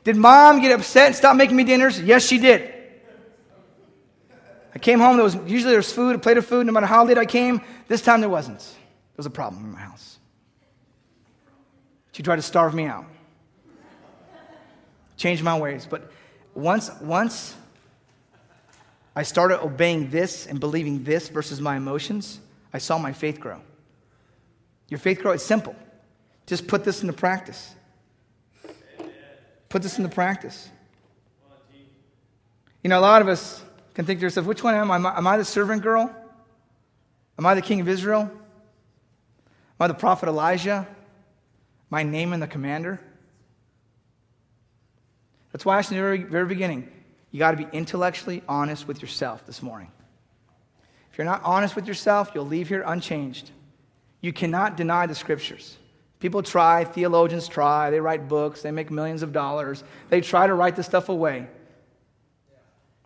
Did 0.03 0.15
mom 0.15 0.61
get 0.61 0.71
upset 0.71 1.07
and 1.07 1.15
stop 1.15 1.35
making 1.35 1.55
me 1.55 1.63
dinners? 1.63 2.01
Yes, 2.01 2.25
she 2.25 2.37
did. 2.37 2.73
I 4.73 4.79
came 4.79 4.99
home, 4.99 5.17
there 5.17 5.23
was 5.23 5.35
usually 5.45 5.71
there 5.71 5.79
was 5.79 5.91
food, 5.91 6.15
a 6.15 6.19
plate 6.19 6.37
of 6.37 6.45
food, 6.45 6.65
no 6.65 6.71
matter 6.71 6.85
how 6.85 7.05
late 7.05 7.17
I 7.17 7.25
came. 7.25 7.61
This 7.87 8.01
time 8.01 8.21
there 8.21 8.29
wasn't. 8.29 8.59
There 8.59 9.17
was 9.17 9.25
a 9.25 9.31
problem 9.31 9.65
in 9.65 9.71
my 9.71 9.79
house. 9.79 10.19
She 12.13 12.23
tried 12.23 12.37
to 12.37 12.41
starve 12.41 12.73
me 12.73 12.85
out. 12.85 13.05
Change 15.17 15.41
my 15.43 15.57
ways. 15.59 15.87
But 15.89 16.11
once, 16.57 16.89
once 17.01 17.55
I 19.15 19.23
started 19.23 19.63
obeying 19.63 20.09
this 20.09 20.47
and 20.47 20.59
believing 20.59 21.03
this 21.03 21.29
versus 21.29 21.61
my 21.61 21.77
emotions, 21.77 22.39
I 22.73 22.79
saw 22.79 22.97
my 22.97 23.13
faith 23.13 23.39
grow. 23.39 23.61
Your 24.89 24.99
faith 24.99 25.21
grow, 25.21 25.31
it's 25.33 25.43
simple. 25.43 25.75
Just 26.45 26.67
put 26.67 26.83
this 26.83 27.01
into 27.01 27.13
practice. 27.13 27.75
Put 29.69 29.83
this 29.83 29.97
into 29.97 30.09
practice. 30.09 30.69
You 32.83 32.89
know, 32.89 32.99
a 32.99 33.01
lot 33.01 33.21
of 33.21 33.27
us 33.27 33.61
can 33.93 34.05
think 34.05 34.19
to 34.19 34.25
yourself, 34.25 34.45
which 34.45 34.63
one 34.63 34.73
am 34.73 34.89
I? 34.89 34.95
Am 34.95 35.27
I, 35.27 35.37
the 35.37 35.45
servant 35.45 35.83
girl? 35.83 36.13
Am 37.37 37.45
I 37.45 37.53
the 37.53 37.61
king 37.61 37.81
of 37.81 37.89
Israel? 37.89 38.21
Am 38.21 38.31
I 39.79 39.87
the 39.87 39.93
prophet 39.93 40.29
Elijah? 40.29 40.87
My 41.89 42.03
Naaman 42.03 42.39
the 42.39 42.47
commander? 42.47 42.99
That's 45.57 45.65
why 45.65 45.79
I 45.79 45.81
said 45.81 45.93
in 45.93 45.97
the 45.97 46.03
very, 46.03 46.21
very 46.21 46.45
beginning, 46.45 46.87
you 47.31 47.39
got 47.39 47.49
to 47.49 47.57
be 47.57 47.65
intellectually 47.75 48.43
honest 48.47 48.87
with 48.87 49.01
yourself 49.01 49.43
this 49.47 49.63
morning. 49.63 49.91
If 51.11 51.17
you're 51.17 51.25
not 51.25 51.41
honest 51.43 51.75
with 51.75 51.87
yourself, 51.87 52.29
you'll 52.35 52.45
leave 52.45 52.67
here 52.67 52.83
unchanged. 52.85 53.49
You 54.21 54.31
cannot 54.31 54.77
deny 54.77 55.07
the 55.07 55.15
scriptures. 55.15 55.75
People 56.19 56.43
try, 56.43 56.83
theologians 56.83 57.47
try, 57.47 57.89
they 57.89 57.99
write 57.99 58.27
books, 58.27 58.61
they 58.61 58.69
make 58.69 58.91
millions 58.91 59.23
of 59.23 59.33
dollars. 59.33 59.83
They 60.09 60.21
try 60.21 60.45
to 60.45 60.53
write 60.53 60.75
this 60.75 60.85
stuff 60.85 61.09
away. 61.09 61.47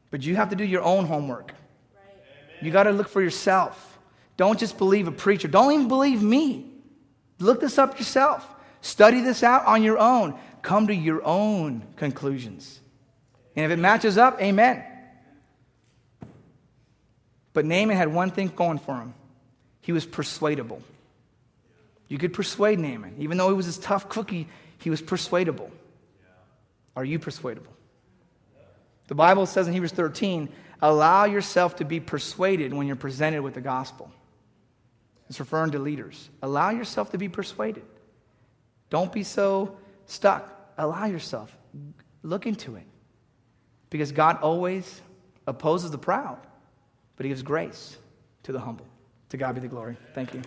But 0.10 0.22
you 0.24 0.36
have 0.36 0.50
to 0.50 0.58
do 0.58 0.66
your 0.66 0.84
own 0.84 1.06
homework. 1.06 1.54
You 2.62 2.70
got 2.70 2.84
to 2.84 2.92
look 2.92 3.08
for 3.08 3.22
yourself. 3.22 3.98
Don't 4.36 4.60
just 4.60 4.78
believe 4.78 5.08
a 5.08 5.14
preacher. 5.14 5.48
Don't 5.48 5.72
even 5.72 5.88
believe 5.88 6.22
me. 6.22 6.70
Look 7.40 7.62
this 7.62 7.78
up 7.78 7.98
yourself. 7.98 8.46
Study 8.82 9.22
this 9.22 9.42
out 9.42 9.66
on 9.68 9.84
your 9.84 10.00
own. 10.00 10.38
Come 10.62 10.88
to 10.88 10.95
your 10.95 11.24
own 11.24 11.84
conclusions. 11.95 12.80
And 13.56 13.65
if 13.65 13.71
it 13.71 13.82
matches 13.82 14.17
up, 14.17 14.41
amen. 14.41 14.84
But 17.54 17.65
Naaman 17.65 17.97
had 17.97 18.13
one 18.13 18.32
thing 18.32 18.52
going 18.56 18.80
for 18.80 18.95
him 18.95 19.13
he 19.82 19.91
was 19.91 20.06
persuadable. 20.06 20.82
You 22.08 22.17
could 22.17 22.34
persuade 22.34 22.78
Naaman. 22.78 23.15
Even 23.17 23.38
though 23.38 23.50
he 23.50 23.56
was 23.56 23.65
this 23.65 23.78
tough 23.78 24.10
cookie, 24.10 24.47
he 24.78 24.89
was 24.89 25.02
persuadable. 25.02 25.71
Are 26.95 27.04
you 27.04 27.19
persuadable? 27.19 27.74
The 29.08 29.15
Bible 29.15 29.45
says 29.45 29.67
in 29.67 29.74
Hebrews 29.74 29.91
13, 29.91 30.50
allow 30.82 31.26
yourself 31.26 31.78
to 31.78 31.86
be 31.86 32.00
persuaded 32.00 32.74
when 32.74 32.88
you're 32.88 32.95
presented 32.95 33.41
with 33.41 33.56
the 33.56 33.62
gospel. 33.62 34.12
It's 35.30 35.39
referring 35.39 35.71
to 35.71 35.80
leaders. 35.80 36.30
Allow 36.41 36.69
yourself 36.69 37.12
to 37.12 37.17
be 37.17 37.30
persuaded. 37.30 37.84
Don't 38.89 39.12
be 39.12 39.24
so 39.24 39.78
stuck. 40.12 40.74
Allow 40.78 41.06
yourself. 41.06 41.56
Look 42.24 42.45
into 42.45 42.76
it. 42.76 42.84
Because 43.89 44.12
God 44.12 44.38
always 44.41 45.02
opposes 45.47 45.91
the 45.91 45.97
proud, 45.97 46.39
but 47.15 47.26
He 47.26 47.30
gives 47.30 47.43
grace 47.43 47.97
to 48.43 48.52
the 48.52 48.60
humble. 48.60 48.88
To 49.30 49.38
God 49.38 49.56
be 49.56 49.62
the 49.62 49.67
glory. 49.67 49.97
Thank 50.13 50.34
you. 50.34 50.41